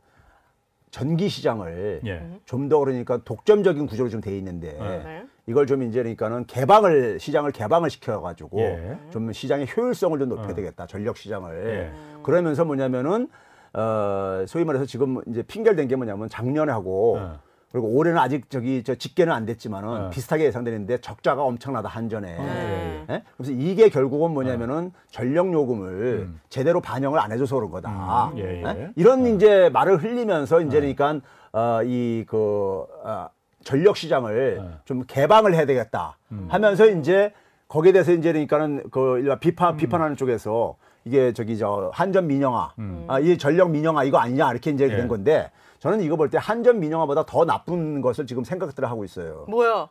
[0.95, 2.25] 전기 시장을 예.
[2.45, 5.25] 좀더 그러니까 독점적인 구조로 좀 돼 있는데 네.
[5.45, 8.97] 이걸 좀 이제 그러니까는 개방을 시장을 개방을 시켜 가지고 예.
[9.09, 10.53] 좀 시장의 효율성을 좀 높여야 어.
[10.53, 12.23] 되겠다 전력 시장을 예.
[12.23, 13.27] 그러면서 뭐냐면은
[13.73, 15.43] 어 소위 말해서 지금 이제
[15.75, 17.39] 댄게 뭐냐면 작년에 하고 어.
[17.75, 20.09] 그리고 올해는 아직 저기 저 집계는 안 됐지만은 어.
[20.09, 22.37] 비슷하게 예상되는데 적자가 엄청나다 한전에.
[22.37, 23.05] 네.
[23.09, 23.23] 예?
[23.35, 28.29] 그래서 이게 결국은 뭐냐면은 전력 요금을 제대로 반영을 안 해줘서 그런 거다.
[28.29, 28.91] 음, 예, 예.
[28.95, 31.19] 이런 이제 말을 흘리면서 이제 그러니까
[31.51, 33.27] 어, 이그 어,
[33.65, 34.69] 전력 시장을 네.
[34.85, 36.47] 좀 개방을 해야 되겠다 음.
[36.49, 37.33] 하면서 이제
[37.67, 39.39] 거기에 대해서 이제 그러니까는 그 일반 음.
[39.41, 43.03] 비판 비판하는 쪽에서 이게 저기 저 한전 민영화, 음.
[43.09, 44.95] 아, 이 전력 민영화 이거 아니냐 이렇게 이제 예.
[44.95, 45.51] 된 건데
[45.85, 49.45] 저는 이거 볼 때 한전 민영화보다 더 나쁜 것을 지금 생각들을 하고 있어요.
[49.47, 49.87] 뭐야?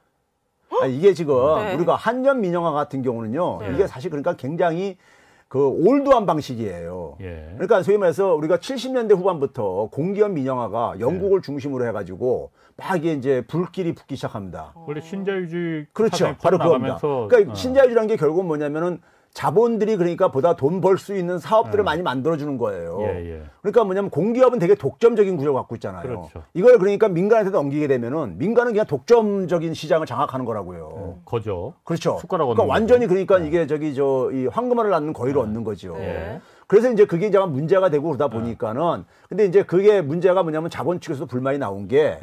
[0.82, 1.74] 아, 이게 지금 네.
[1.76, 3.72] 우리가 한전 민영화 같은 경우는요, 네.
[3.72, 4.98] 이게 사실 그러니까 굉장히
[5.46, 7.18] 그 올드한 방식이에요.
[7.20, 7.50] 예.
[7.54, 11.46] 그러니까 소위 말해서 우리가 70년대 후반부터 공기업 민영화가 영국을 네.
[11.46, 14.72] 중심으로 해가지고 막 이게 이제 불길이 붙기 시작합니다.
[14.74, 16.34] 원래 신자유주의 그렇죠.
[16.42, 16.94] 바로 그겁니다.
[16.94, 17.54] 나가면서 그러니까 어.
[17.54, 19.00] 신자유주라는 게 결국은 뭐냐면은
[19.34, 22.98] 자본들이 그러니까 보다 돈 벌 수 있는 사업들을 많이 만들어주는 거예요.
[23.02, 23.42] 예, 예.
[23.62, 26.02] 그러니까 뭐냐면 공기업은 되게 독점적인 구조를 갖고 있잖아요.
[26.02, 26.42] 그렇죠.
[26.54, 30.88] 이걸 그러니까 민간한테 넘기게 되면은 민간은 그냥 독점적인 시장을 장악하는 거라고요.
[30.92, 31.74] 어, 거죠.
[31.82, 32.18] 그렇죠.
[32.28, 33.06] 그러니까 완전히.
[33.08, 35.96] 그러니까 이게 저기 저 이 황금알을 낳는 거위를 얻는 거죠.
[35.96, 36.40] 네.
[36.66, 41.26] 그래서 이제 그게 이제 문제가 되고 그러다 보니까는 근데 이제 그게 문제가 뭐냐면 자본 측에서도
[41.26, 42.18] 불만이 나온 게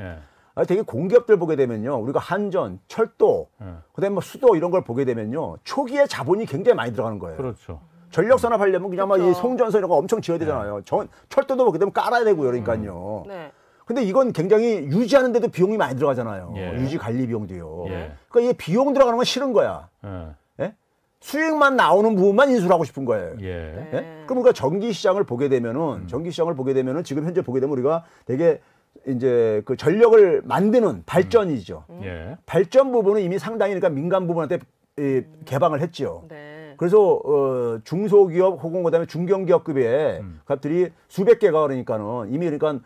[0.67, 1.95] 되게 공기업들 보게 되면요.
[2.01, 3.67] 우리가 한전, 철도, 예.
[3.93, 5.57] 그다음에 뭐 수도 이런 걸 보게 되면요.
[5.63, 7.37] 초기에 자본이 굉장히 많이 들어가는 거예요.
[7.37, 7.79] 그렇죠.
[8.11, 9.39] 전력 산업 하려면 그냥 막이 그렇죠.
[9.39, 10.81] 송전선 이런 거 엄청 지어야 되잖아요.
[10.83, 12.51] 전 철도도 보게 되면 깔아야 되고요.
[12.51, 13.23] 그러니까요.
[13.27, 13.51] 네.
[13.85, 16.53] 근데 이건 굉장히 유지하는데도 비용이 많이 들어가잖아요.
[16.57, 16.73] 예.
[16.75, 17.85] 유지 관리 비용도요.
[17.87, 18.13] 예.
[18.29, 19.89] 그러니까 이 비용 들어가는 건 싫은 거야.
[20.05, 20.27] 예.
[20.59, 20.75] 예?
[21.21, 23.35] 수익만 나오는 부분만 인수를 하고 싶은 거예요.
[23.39, 23.45] 예.
[23.45, 23.89] 네.
[23.93, 24.23] 예?
[24.25, 28.03] 그럼 우리가 전기 시장을 보게 되면은 전기 시장을 보게 되면은 지금 현재 보게 되면 우리가
[28.25, 28.61] 되게
[29.07, 31.85] 이제 그 전력을 만드는 발전이죠.
[32.03, 32.37] 예.
[32.45, 34.59] 발전 부분은 이미 상당히 그러니까 민간 부분한테
[34.99, 36.25] 이, 개방을 했죠.
[36.29, 36.75] 네.
[36.77, 42.79] 그래서 어, 중소기업 혹은 그다음에 중견기업급의 값들이 수백 개가 그러니까는 이미 그러니까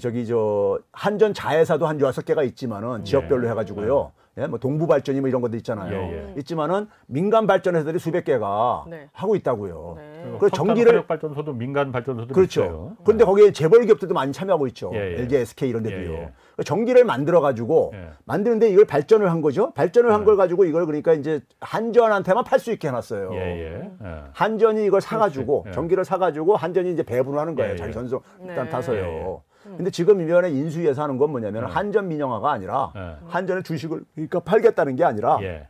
[0.00, 4.12] 저기 저 한전 자회사도 한 여섯 개가 있지만은 지역별로 해가지고요.
[4.38, 5.92] 예, 뭐 동부 발전이 뭐 이런 것도 있잖아요.
[5.92, 6.34] 예, 예.
[6.38, 9.08] 있지만은 민간 발전 회사들이 수백 개가 네.
[9.12, 9.94] 하고 있다고요.
[9.96, 10.36] 네.
[10.38, 12.62] 그 전기를 발전소도 민간 발전소도 그렇죠.
[12.62, 12.96] 있어요.
[13.04, 14.90] 그런데 거기에 재벌 기업들도 많이 참여하고 있죠.
[14.94, 15.22] 예, 예.
[15.22, 16.12] LG, SK 이런 데도요.
[16.12, 16.32] 예, 예.
[16.56, 18.10] 그 전기를 만들어 가지고 예.
[18.24, 19.72] 만드는데 이걸 발전을 한 거죠.
[19.74, 20.24] 발전을 한 예.
[20.24, 23.30] 걸 가지고 이걸 그러니까 이제 한전한테만 팔 수 있게 해놨어요.
[23.34, 23.90] 예, 예.
[24.04, 24.20] 예.
[24.32, 25.64] 한전이 이걸 사가지고.
[25.68, 25.72] 예.
[25.72, 27.72] 전기를 사가지고 한전이 이제 배분을 하는 거예요.
[27.72, 27.92] 예, 자기 예.
[27.92, 28.70] 전속 일단 네.
[28.70, 29.42] 타서요.
[29.76, 31.72] 근데 지금 이번에 인수위에서 하는 건 뭐냐면 예.
[31.72, 33.16] 한전 민영화가 아니라 예.
[33.26, 35.68] 한전의 주식을 그러니까 팔겠다는 게 아니라 예.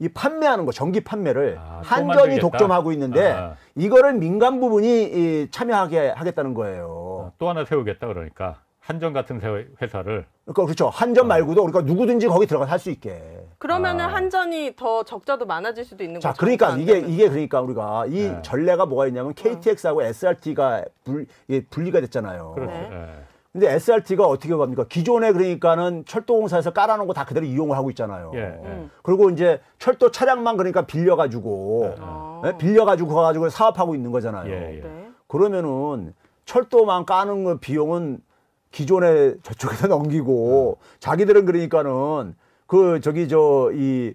[0.00, 2.40] 이 판매하는 거 전기 판매를 아, 또 한전이?
[2.40, 3.54] 독점하고 있는데 아.
[3.76, 6.86] 이거를 민간 부분이 이 참여하게 하겠다는 거예요.
[6.88, 10.88] 어, 또 하나 세우겠다 그러니까 한전 같은 세- 회사를 그러니까 그렇죠.
[10.90, 13.18] 한전 말고도 그러니까 누구든지 거기 들어가서 할 수 있게.
[13.58, 14.08] 그러면은 아.
[14.08, 16.40] 한전이 더 적자도 많아질 수도 있는 자, 거죠.
[16.40, 16.98] 그러니까 안 이게.
[16.98, 18.42] 이게 그러니까 우리가 이 네.
[18.42, 22.52] 전례가 뭐가 있냐면 KTX하고 SRT가 불, 이게 분리가 됐잖아요.
[22.54, 22.72] 그렇죠.
[22.72, 22.88] 네.
[22.92, 23.24] 예.
[23.52, 24.84] 근데 SRT가 어떻게 갑니까?
[24.88, 28.32] 기존에 그러니까는 철도공사에서 깔아놓은 거 다 그대로 이용을 하고 있잖아요.
[28.34, 28.44] 예, 예.
[28.68, 28.90] 음.
[29.02, 32.42] 그리고 이제 철도 차량만 그러니까 빌려가지고 아.
[32.46, 32.58] 예?
[32.58, 34.50] 빌려가지고 가가지고 사업하고 있는 거잖아요.
[34.52, 34.80] 예, 예.
[34.82, 35.08] 네.
[35.28, 36.12] 그러면은
[36.44, 38.18] 철도만 까는 그 비용은
[38.78, 42.34] 기존에 저쪽에서 넘기고 자기들은 그러니까는
[42.66, 44.14] 그 저기 저 이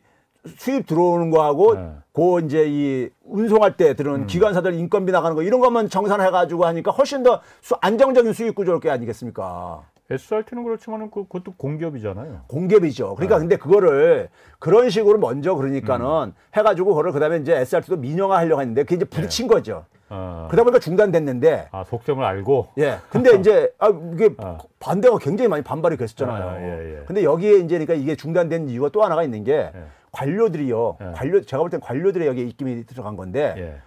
[0.58, 1.92] 수입 들어오는 거하고 네.
[2.14, 6.92] 그 이제 이 운송할 때 들은 기관사들 인건비 나가는 거 이런 것만 정산해 가지고 하니까
[6.92, 9.84] 훨씬 더 수- 안정적인 수익 구조일 게 아니겠습니까?
[10.10, 12.44] SRT는 그렇지만은 그- 그것도 공기업이잖아요.
[12.48, 13.16] 공개비죠.
[13.16, 14.30] 그러니까 근데 그거를
[14.60, 19.48] 그런 식으로 먼저 그러니까는 해가지고 그걸 그다음에 이제 SRT도 민영화 하려고 했는데 그게 이제 부딪힌
[19.48, 19.86] 거죠.
[20.10, 20.48] 어.
[20.50, 22.98] 그러다 보니까 중단됐는데 아 속셈을 알고 예.
[23.10, 24.58] 근데 이제 아 이게 어.
[24.80, 26.50] 반대가 굉장히 많이 반발이 됐었잖아요.
[26.50, 27.04] 아, 예, 예.
[27.06, 29.84] 근데 여기에 이제 그러니까 이게 중단된 이유가 또 하나가 있는 게 예.
[30.12, 30.98] 관료들이요.
[31.02, 31.12] 예.
[31.16, 33.82] 관료 제가 볼 땐 관료들의 여기에 입김이 들어간 건데 예.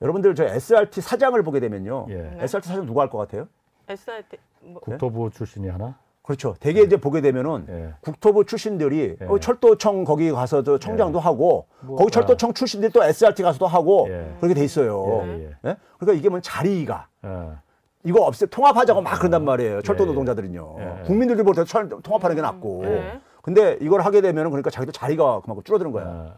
[0.00, 2.06] 여러분들 저 SRT 사장을 보게 되면요.
[2.10, 2.30] 예.
[2.40, 3.48] SRT 사장 누가 할 것 같아요?
[3.88, 5.96] SRT 뭐, 국토부 출신이 하나.
[6.28, 6.54] 그렇죠.
[6.60, 7.94] 대개 이제 보게 되면은 예.
[8.02, 9.24] 국토부 출신들이 예.
[9.24, 14.06] 어, 철도청 거기 가서 저 청장도 하고 뭐, 거기 철도청 출신들이 또 SRT 가서도 하고
[14.10, 14.34] 예.
[14.38, 15.22] 그렇게 돼 있어요.
[15.24, 15.70] 예, 예.
[15.70, 15.76] 예?
[15.98, 17.56] 그러니까 이게 뭐 자리가 어.
[18.04, 19.80] 이거 없애 통합하자고 막 그런단 말이에요.
[19.80, 20.10] 철도 예, 예.
[20.10, 20.76] 노동자들은요.
[20.80, 21.02] 예, 예.
[21.06, 22.82] 국민들이 볼 때 통합하는 게 낫고.
[22.84, 23.20] 예.
[23.40, 26.34] 근데 이걸 하게 되면은 그러니까 자기도 자리가 그만큼 줄어드는 거야.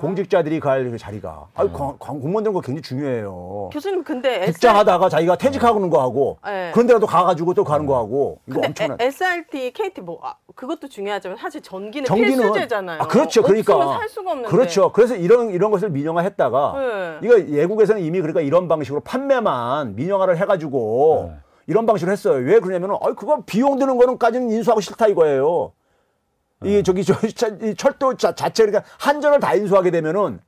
[0.00, 1.46] 공직자들이 갈그 자리가.
[1.54, 1.72] 아, 음.
[1.72, 3.70] 공무원들은 그거 굉장히 중요해요.
[3.72, 6.70] 교수님 근데 국장 SR, 하다가 자기가 퇴직하는 거 하고 예.
[6.72, 9.00] 그런 데라도 가가지고 또 가는 거 하고 이거 근데 엄청난.
[9.00, 13.02] 에- SRT, KT 뭐 아, 그것도 중요하지만 사실 전기는, 전기는 필수제잖아요.
[13.02, 13.42] 아, 그렇죠.
[13.42, 14.50] 그러니까 없으면 살 수가 없는데.
[14.50, 14.92] 그렇죠.
[14.92, 17.26] 그래서 이런 이런 것을 민영화했다가 네.
[17.26, 21.38] 이거 예국에서는 이미 그러니까 이런 방식으로 판매만 민영화를 해가지고 네.
[21.66, 22.34] 이런 방식으로 했어요.
[22.44, 25.72] 왜 그러냐면은 아 그거 비용 드는 거는까지는 인수하고 싫다 이거예요.
[26.60, 26.78] 네.
[26.78, 27.14] 이 저기 저
[27.62, 30.40] 이 철도 자, 자체 그러니까 한전을 다 인수하게 되면은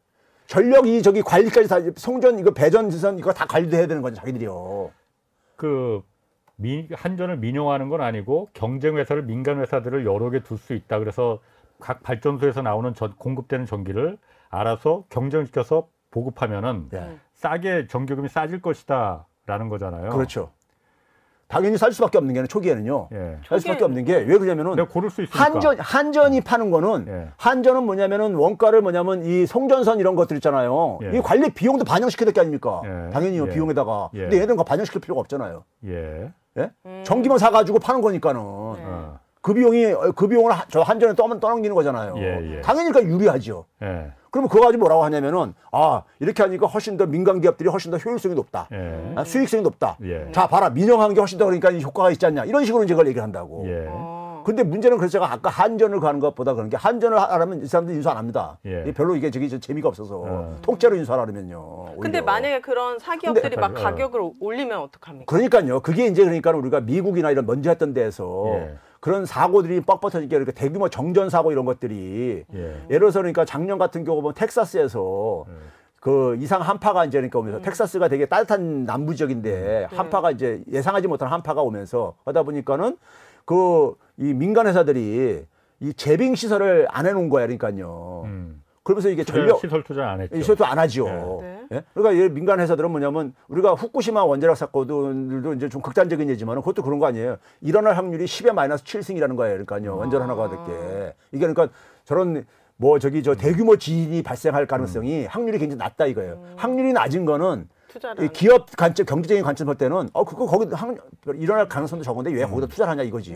[0.46, 4.16] 전력 이 저기 관리까지 다 송전 이거 배전 지선 이거 다 관리도 해야 되는 거죠
[4.16, 4.90] 자기들이요.
[5.56, 6.02] 그
[6.56, 10.98] 미, 한전을 민영화하는 건 아니고 경쟁 회사를 민간 회사들을 여러 개 둘 수 있다.
[10.98, 11.38] 그래서
[11.78, 14.18] 각 발전소에서 나오는 전, 공급되는 전기를
[14.50, 17.16] 알아서 경쟁시켜서 보급하면은 예.
[17.34, 20.10] 싸게 전기요금이 싸질 것이다라는 거잖아요.
[20.10, 20.50] 그렇죠.
[21.50, 23.08] 당연히 살 수밖에 없는 게 초기에는요.
[23.12, 23.36] 예.
[23.46, 25.44] 살 수밖에 없는 게 왜 그러냐면은 내가 고를 수 있으니까.
[25.44, 27.28] 한전 한전이 파는 거는 예.
[27.36, 30.98] 한전은 뭐냐면은 원가를 뭐냐면 이 송전선 이런 것들 있잖아요.
[31.02, 31.18] 예.
[31.18, 32.82] 이 관리 비용도 반영시켜야 될 게 아닙니까?
[32.84, 33.10] 예.
[33.10, 33.50] 당연히요 예.
[33.50, 34.10] 비용에다가.
[34.14, 34.20] 예.
[34.20, 35.64] 근데 얘들은 반영시킬 필요가 없잖아요.
[35.86, 36.30] 예.
[36.58, 36.70] 예?
[36.86, 37.02] 음.
[37.04, 39.18] 전기만 사가지고 파는 거니까는 어.
[39.42, 42.14] 그 비용이 어, 그 비용을 하- 저 한전에 떠, 떠넘기는 거잖아요.
[42.18, 42.60] 예, 예.
[42.60, 43.64] 당연히 그러니까 유리하죠.
[43.82, 44.12] 예.
[44.30, 48.34] 그러면 그거 가지고 뭐라고 하냐면은 아 이렇게 하니까 훨씬 더 민간 기업들이 훨씬 더 효율성이
[48.34, 48.68] 높다.
[48.72, 49.12] 예.
[49.16, 49.96] 아, 수익성이 높다.
[50.04, 50.30] 예.
[50.32, 53.22] 자 봐라 민영한 게 훨씬 더 그러니까 효과가 있지 않냐 이런 식으로 이제 그걸 얘기를
[53.22, 53.64] 한다고.
[53.66, 53.86] 예.
[53.88, 54.42] 어.
[54.44, 58.08] 근데 문제는 그래서 제가 아까 한전을 가는 것보다 그런 게 한전을 하려면 이 사람들 인수
[58.08, 58.58] 안 합니다.
[58.66, 58.84] 예.
[58.92, 60.56] 별로 이게 저기 저 재미가 없어서 어.
[60.62, 61.96] 통째로 인수하려면요.
[62.00, 62.20] 근데.
[62.20, 65.24] 만약에 그런 사기업들이 막 근데- 가격을 올리면 어떡합니까?
[65.26, 65.80] 그러니까요.
[65.80, 68.74] 그게 이제 그러니까 우리가 미국이나 이런 먼저 했던 데에서 예.
[69.00, 72.58] 그런 사고들이 뻑뻑해지게 그러니까 대규모 정전 사고 이런 것들이 예.
[72.58, 75.46] 예를 들어서 그러니까 작년 같은 경우 보면 텍사스에서
[76.00, 81.28] 그 이상 한파가 이제 그러니까 오면서 텍사스가 되게 따뜻한 남부 지역인데 한파가 이제 예상하지 못한
[81.28, 82.96] 한파가 오면서 하다 보니까는
[83.44, 85.46] 그 이 민간 회사들이
[85.80, 88.22] 이 재빙 시설을 안 해놓은 거야 그러니까요.
[88.26, 88.62] 음.
[88.82, 90.36] 그러면서 이게 투자, 전력 시설 투자 안 했죠.
[90.36, 91.38] 이것도 안 하죠.
[91.40, 91.59] 네.
[91.72, 91.84] 예?
[91.94, 96.98] 그러니까 이 민간 회사들은 뭐냐면 우리가 후쿠시마 원자력 사건들도 이제 좀 극단적인 예지만 그것도 그런
[96.98, 97.36] 거 아니에요.
[97.60, 99.64] 일어날 확률이 10에 마이너스 7승이라는 거예요.
[99.64, 99.96] 그러니까요.
[99.96, 101.68] 원전 하나가 될게 이게 그러니까
[102.04, 102.44] 저런
[102.76, 106.42] 뭐 저기 저 대규모 지진이 발생할 가능성이 확률이 굉장히 낮다 이거예요.
[106.56, 107.68] 확률이 낮은 거는
[108.22, 110.94] 이안 기업 관점 경제적인 관점 볼 때는 어 그거 거기 확
[111.34, 113.34] 일어날 가능성도 적은데 왜 거기다 투자를 하냐 이거지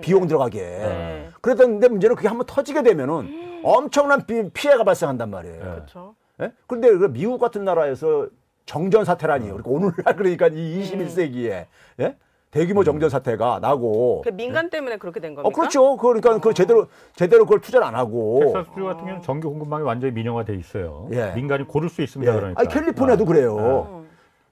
[0.00, 1.28] 비용 들어가게 네.
[1.40, 5.58] 그랬던데 문제는 그게 한번 터지게 되면은 엄청난 비- 피해가 발생한단 말이에요.
[5.58, 6.14] 그렇죠.
[6.40, 6.52] 예?
[6.66, 8.28] 근데 그 미국 같은 나라에서
[8.66, 9.46] 정전 사태라니.
[9.46, 11.66] 그러니까 오늘날 그러니까 이 21세기에
[12.00, 12.16] 예?
[12.50, 14.22] 대규모 정전 사태가 나고.
[14.22, 15.48] 그 민간 때문에 그렇게 된 겁니까?
[15.48, 15.96] 어 그렇죠.
[15.96, 18.40] 그러니까 그 제대로 제대로 그걸 투자를 안 하고.
[18.44, 21.08] 텍사스주 같은 경우는 전기 공급망이 완전히 민영화돼 있어요.
[21.12, 21.32] 예.
[21.34, 22.32] 민간이 고를 수 있습니다.
[22.32, 22.36] 예.
[22.36, 22.60] 그러니까.
[22.60, 23.88] 아니 캘리포니아도 그래요.
[23.90, 24.08] 음.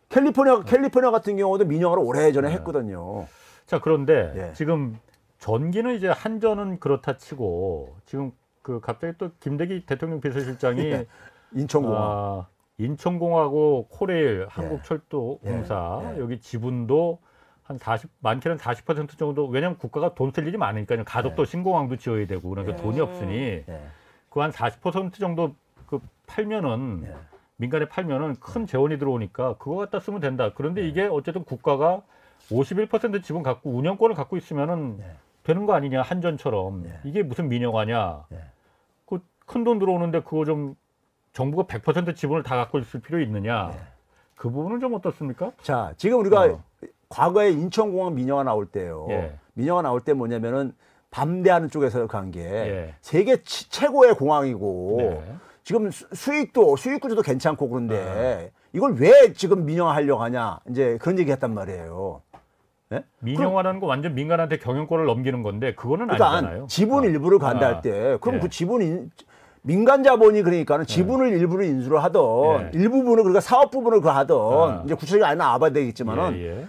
[0.08, 3.26] 캘리포니아 캘리포니아 같은 경우도 민영화를 오래전에 했거든요.
[3.66, 4.52] 자 그런데 예.
[4.54, 4.98] 지금
[5.38, 11.06] 전기는 이제 한전은 그렇다 치고 지금 그 갑자기 또 김대기 대통령 비서실장이 예.
[11.54, 12.02] 인천공항.
[12.02, 12.46] 아,
[12.78, 16.20] 인천공하고 코레일 한국철도공사 예.
[16.20, 17.20] 여기 지분도
[17.62, 21.04] 한 40, 많게는 40% 정도 왜냐하면 국가가 돈 쓸 일이 많으니까요.
[21.04, 23.80] 가덕도 신공항도 지어야 되고 그러니까 돈이 없으니 예.
[24.30, 25.54] 그한 40% 정도
[25.86, 27.14] 그 팔면은 예.
[27.56, 30.50] 민간에 팔면은 큰 재원이 들어오니까 그거 갖다 쓰면 된다.
[30.54, 32.02] 그런데 이게 어쨌든 국가가
[32.50, 35.12] 51% 지분 갖고 운영권을 갖고 있으면은 예.
[35.44, 37.00] 되는 거 아니냐 한전처럼 예.
[37.04, 38.24] 이게 무슨 민영화냐?
[38.32, 38.38] 예.
[39.06, 40.74] 그큰 돈 들어오는데 그거 좀
[41.32, 43.70] 정부가 100% 지분을 다 갖고 있을 필요 있느냐?
[43.72, 43.78] 예.
[44.36, 45.52] 그 부분은 좀 어떻습니까?
[45.62, 46.60] 자, 지금 우리가 어.
[47.08, 49.06] 과거에 인천공항 민영화 나올 때요.
[49.10, 49.34] 예.
[49.54, 50.74] 민영화 나올 때 뭐냐면은
[51.10, 52.94] 반대하는 쪽에서 간게 예.
[53.00, 55.34] 세계 치- 최고의 공항이고 네.
[55.62, 61.18] 지금 수- 수익도 수익 구조도 괜찮고 그런데 이걸 왜 지금 민영화 하려고 하냐 이제 그런
[61.18, 62.22] 얘기 했단 말이에요.
[62.92, 63.04] 예?
[63.20, 66.66] 민영화라는 거 완전 민간한테 경영권을 넘기는 건데 그거는 그러니까 아니잖아요.
[66.68, 67.06] 지분 어.
[67.06, 68.40] 일부를 간다 아, 할때 그럼 예.
[68.40, 69.08] 그 지분이
[69.62, 72.78] 민간 자본이 그러니까는 지분을 일부를 인수를 하던 예.
[72.78, 74.82] 일부분을 그러니까 사업 부분을 그 하던 아.
[74.84, 76.66] 이제 구체적이 안 나와봐야 되겠지만은 예, 예.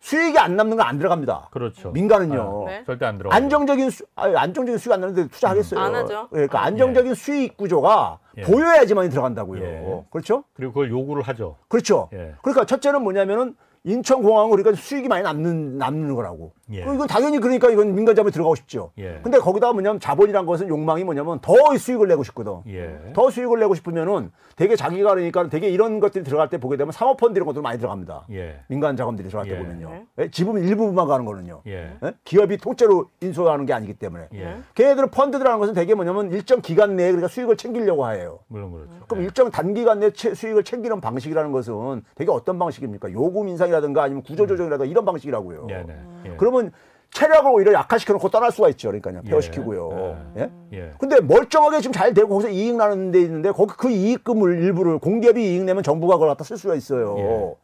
[0.00, 1.48] 수익이 안 남는 건안 들어갑니다.
[1.50, 1.90] 그렇죠.
[1.90, 2.64] 민간은요.
[2.66, 2.84] 아, 네.
[2.86, 3.30] 절대 안 들어.
[3.30, 5.80] 안정적인 수, 아니, 안정적인 수익 안 나는데 투자하겠어요.
[5.80, 6.28] 안 하죠.
[6.30, 8.42] 그러니까 안정적인 수익 구조가 예.
[8.42, 9.62] 보여야지만이 들어간다고요.
[9.64, 10.04] 예.
[10.10, 10.44] 그렇죠?
[10.54, 11.56] 그리고 그걸 요구를 하죠.
[11.66, 12.08] 그렇죠.
[12.12, 12.34] 예.
[12.42, 16.52] 그러니까 첫째는 뭐냐면은 인천공항은 그러니까 수익이 많이 남는 남는 거라고.
[16.70, 16.84] 예.
[16.84, 18.90] 그 이건 당연히 그러니까 이건 민간 자본이 들어가고 싶죠.
[18.98, 19.20] 예.
[19.22, 22.58] 근데 거기다가 뭐냐면 자본이란 것은 욕망이 뭐냐면 더 수익을 내고 싶거든.
[22.68, 23.12] 예.
[23.14, 27.38] 더 수익을 내고 싶으면은 되게 자기가 그러니까 되게 이런 것들이 들어갈 때 보게 되면 사모펀드
[27.38, 28.26] 이런 것들 많이 들어갑니다.
[28.32, 28.60] 예.
[28.68, 29.58] 민간 자금들이 들어갈 때 예.
[29.58, 30.04] 보면요.
[30.18, 30.30] 예?
[30.30, 31.62] 지분 일부분만 가는 거는요.
[31.66, 31.96] 예.
[32.02, 32.12] 예?
[32.24, 34.28] 기업이 통째로 인수하는 게 아니기 때문에.
[34.34, 34.56] 예.
[34.74, 38.40] 걔네들은 펀드라는 것은 되게 뭐냐면 일정 기간 내에 그러니까 수익을 챙기려고 해요.
[38.48, 38.90] 물론 그렇죠.
[39.06, 39.26] 그럼 예.
[39.26, 43.12] 일정 단기간 내에 채- 수익을 챙기는 방식이라는 것은 되게 어떤 방식입니까?
[43.12, 45.66] 요금 인상이라든가 아니면 구조조정이라든가 이런 방식이라고요.
[45.70, 45.96] 예, 네.
[46.26, 46.36] 예.
[46.58, 46.72] 그러면
[47.10, 48.88] 체력을 오히려 약화시켜 놓고 떠날 수가 있죠.
[48.88, 49.22] 그러니까요.
[49.24, 49.28] 예.
[49.30, 50.16] 폐허시키고요.
[50.36, 50.50] 예?
[50.74, 50.92] 예.
[50.98, 55.42] 근데 멀쩡하게 지금 잘 되고 거기서 이익 나는 데 있는데 거기 그 이익금을 일부를 공기업이
[55.42, 57.16] 이익 내면 정부가 그걸 갖다 쓸 수가 있어요.
[57.18, 57.54] 예.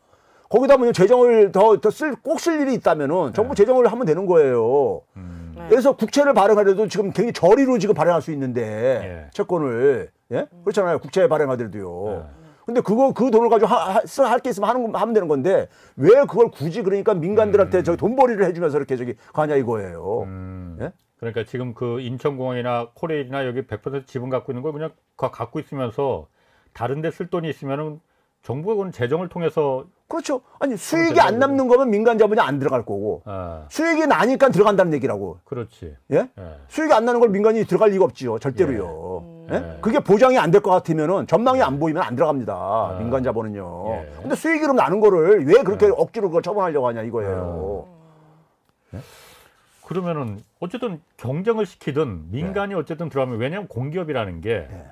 [0.48, 5.02] 거기다 뭐 재정을 더 더 쓸 꼭 쓸 일이 있다면은 정부 재정을 하면 되는 거예요.
[5.16, 5.52] 음.
[5.56, 5.66] 네.
[5.68, 8.62] 그래서 국채를 발행하려도 지금 굉장히 저리로 지금 발행할 수 있는데
[9.26, 9.30] 예.
[9.34, 12.26] 채권을 예 그렇잖아요 국채 발행하더라도요.
[12.64, 12.66] 예.
[12.66, 16.50] 근데 그거 그 돈을 가지고 할 게 있으면 하는 거- 하면 되는 건데 왜 그걸
[16.50, 20.22] 굳이 그러니까 민간들한테 저기 돈벌이를 해주면서 이렇게 저기 가냐 이거예요.
[20.24, 20.78] 음.
[20.80, 20.92] 예?
[21.18, 26.26] 그러니까 지금 그 인천공항이나 코레일이나 여기 100% 지분 갖고 있는 걸 그냥 가- 갖고 있으면서
[26.72, 28.00] 다른 데 쓸 돈이 있으면은
[28.42, 30.42] 정부가 그건 재정을 통해서 그렇죠.
[30.58, 35.38] 아니 수익이 안 남는 거면 민간 자본이 안 들어갈 거고 아, 수익이 나니까 들어간다는 얘기라고.
[35.44, 35.96] 그렇지.
[36.12, 36.28] 예?
[36.38, 36.56] 예.
[36.68, 38.38] 수익이 안 나는 걸 민간이 들어갈 리가 없지요.
[38.38, 39.24] 절대로요.
[39.26, 39.33] 예?
[39.50, 39.78] 예.
[39.80, 42.96] 그게 보장이 안 될 것 같으면은 전망이 안 보이면 안 들어갑니다.
[42.98, 43.84] 민간 자본은요.
[43.88, 43.96] 아.
[43.96, 44.12] 예.
[44.22, 47.86] 근데 수익이 그럼 나는 거를 왜 그렇게 억지로 그걸 처분하려고 하냐 이거예요.
[49.86, 54.84] 그러면은 어쨌든 경쟁을 시키든 민간이 어쨌든 들어가면 왜냐하면 공기업이라는 게 예.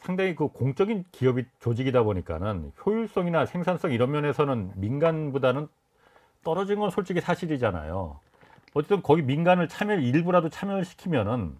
[0.00, 5.66] 상당히 그 공적인 기업이 조직이다 보니까는 효율성이나 생산성 이런 면에서는 민간보다는
[6.44, 8.20] 떨어진 건 솔직히 사실이잖아요.
[8.74, 11.56] 어쨌든 거기 민간을 참여 일부라도 참여를 시키면은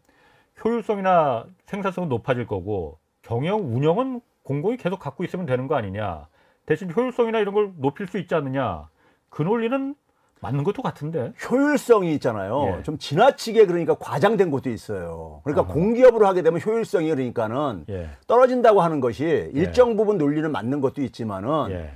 [0.62, 6.26] 효율성이나 생산성은 높아질 거고 경영 운영은 공공이 계속 갖고 있으면 되는 거 아니냐.
[6.66, 8.88] 대신 효율성이나 이런 걸 높일 수 있지 않느냐.
[9.30, 9.94] 그 논리는
[10.40, 11.32] 맞는 것도 같은데.
[11.50, 12.76] 효율성이 있잖아요.
[12.78, 12.82] 예.
[12.82, 15.40] 좀 지나치게 그러니까 과장된 것도 있어요.
[15.44, 15.72] 그러니까 아하.
[15.72, 18.10] 공기업으로 하게 되면 효율성이 그러니까는 예.
[18.26, 21.90] 떨어진다고 하는 것이 일정 부분 논리는 맞는 것도 있지만은 예.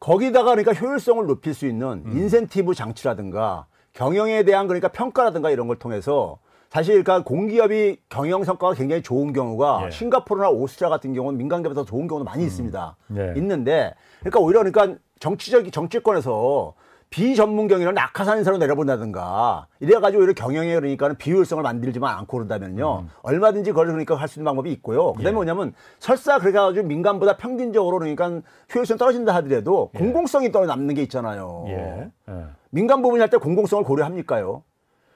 [0.00, 2.12] 거기다가 그러니까 효율성을 높일 수 있는 음.
[2.16, 6.38] 인센티브 장치라든가 경영에 대한 그러니까 평가라든가 이런 걸 통해서
[6.72, 9.84] 사실 그러니까 공기업이 경영 성과가 굉장히 좋은 경우가 예.
[9.86, 9.90] 음.
[9.90, 12.96] 싱가포르나 오스트리아 같은 경우는 민간기업보다 더 좋은 경우도 많이 있습니다.
[13.18, 13.34] 예.
[13.36, 16.72] 있는데 그러니까 오히려 그러니까 정치적 정치권에서
[17.10, 23.88] 비전문 경영을 낙하산 인사로 내려본다든가 이래가지고 오히려 경영에 그러니까는 비효율성을 만들지만 않고 그런다면요 얼마든지 그걸
[23.88, 25.12] 그러니까 할 수 있는 방법이 있고요.
[25.12, 25.32] 그다음에 음.
[25.32, 25.34] 예.
[25.34, 28.40] 뭐냐면 설사 그래가지고 민간보다 평균적으로 그러니까
[28.74, 31.66] 효율성 떨어진다 하더라도 공공성이 떨어 남는 게 있잖아요.
[31.68, 32.10] 예.
[32.30, 32.44] 예.
[32.70, 34.62] 민간 부분이 할 때 공공성을 고려합니까요?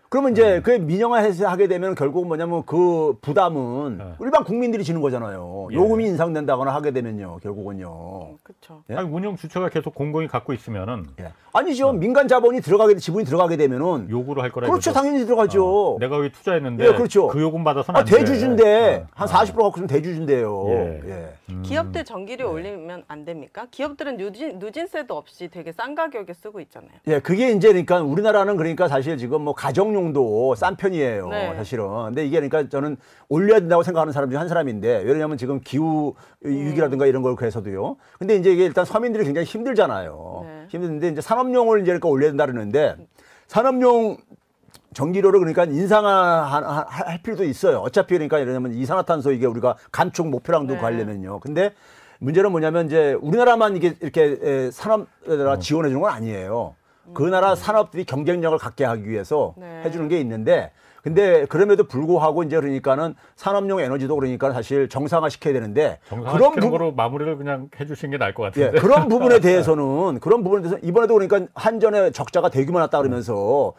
[0.08, 0.32] 그러면 음.
[0.32, 4.14] 이제 그게 민영화해서 하게 되면 결국 뭐냐면 그 부담은 예.
[4.20, 5.68] 일반 국민들이 지는 거잖아요.
[5.72, 5.74] 예.
[5.74, 8.36] 요금이 인상된다거나 하게 되면요, 결국은요.
[8.42, 8.82] 그렇죠.
[8.90, 8.94] 예?
[8.94, 11.32] 아니, 운영 주체가 계속 공공이 갖고 있으면은 예.
[11.52, 11.92] 아니죠.
[11.92, 14.90] 민간 자본이 들어가게 지분이 들어가게 되면은 요구를 할 거라 그렇죠.
[14.90, 14.92] 이거죠.
[14.92, 15.94] 당연히 들어가죠.
[15.94, 17.28] 어, 내가 여기 투자했는데 예, 그렇죠.
[17.28, 18.18] 그 요금 받아서는 아, 안 돼.
[18.18, 19.24] 대주주인데 어.
[19.24, 20.66] 한40% 갖고 있으면 대주주인데요.
[20.68, 21.00] 예.
[21.06, 21.32] 예.
[21.50, 21.62] 음.
[21.62, 23.66] 기업들 전기료 올리면 안 됩니까?
[23.70, 26.90] 기업들은 누진, 누진세도 없이 되게 싼 가격에 쓰고 있잖아요.
[27.06, 31.28] 예, 그게 이제 그러니까 우리나라는 그러니까 사실 지금 뭐 가정용 도 싼 편이에요.
[31.28, 31.54] 네.
[31.56, 31.84] 사실은.
[32.06, 32.96] 근데 이게 그러니까 저는
[33.28, 37.96] 올려야 된다고 생각하는 사람 중한 사람인데 왜냐하면 지금 기후 위기라든가 이런 걸 그래서도요.
[38.18, 40.40] 근데 이제 이게 일단 서민들이 굉장히 힘들잖아요.
[40.44, 40.64] 네.
[40.68, 42.96] 힘든데 이제 산업용을 이제 그러니까 올려야 된다 그러는데
[43.48, 44.16] 산업용
[44.94, 47.78] 전기료를 그러니까 인상할 필요도 있어요.
[47.78, 50.80] 어차피 그러니까 이러냐면 이산화탄소 이게 우리가 감축 목표랑도 네.
[50.80, 51.40] 가려면요.
[51.40, 51.72] 근데
[52.18, 56.74] 문제는 뭐냐면 이제 우리나라만 이게 이렇게 에, 산업에다가 지원해 주는 건 아니에요.
[57.14, 59.82] 그 나라 산업들이 경쟁력을 갖게 하기 위해서 네.
[59.84, 66.00] 해주는 게 있는데 근데 그럼에도 불구하고 이제 그러니까는 산업용 에너지도 그러니까 사실 정상화 시켜야 되는데
[66.08, 68.80] 정상화시키는 부분- 거로 마무리를 그냥 해주신 게 나을 것 예, 같은데.
[68.82, 73.74] 그런 부분에 대해서는 그런 부분에 대해서 이번에도 그러니까 한전의 적자가 대규모 났다 그러면서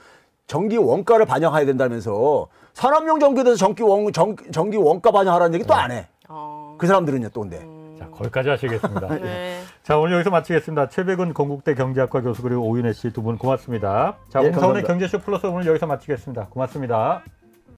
[0.48, 5.74] 전기 원가를 반영해야 된다면서 산업용 전기에 대해서 전기 원 전, 전기 원가 반영하라는 얘기 또
[5.74, 6.08] 안 해.
[6.30, 7.60] 어, 그 사람들은요 또 근데.
[8.00, 9.08] 자, 거기까지 하시겠습니다.
[9.20, 9.62] 네.
[9.88, 10.90] 자, 오늘 여기서 마치겠습니다.
[10.90, 14.18] 최백은 건국대 경제학과 교수 그리고 오윤혜 씨 두 분 고맙습니다.
[14.28, 14.84] 자, 예, 홍사원의.
[14.84, 16.48] 경제쇼 플러스 오늘 여기서 마치겠습니다.
[16.48, 17.24] 고맙습니다.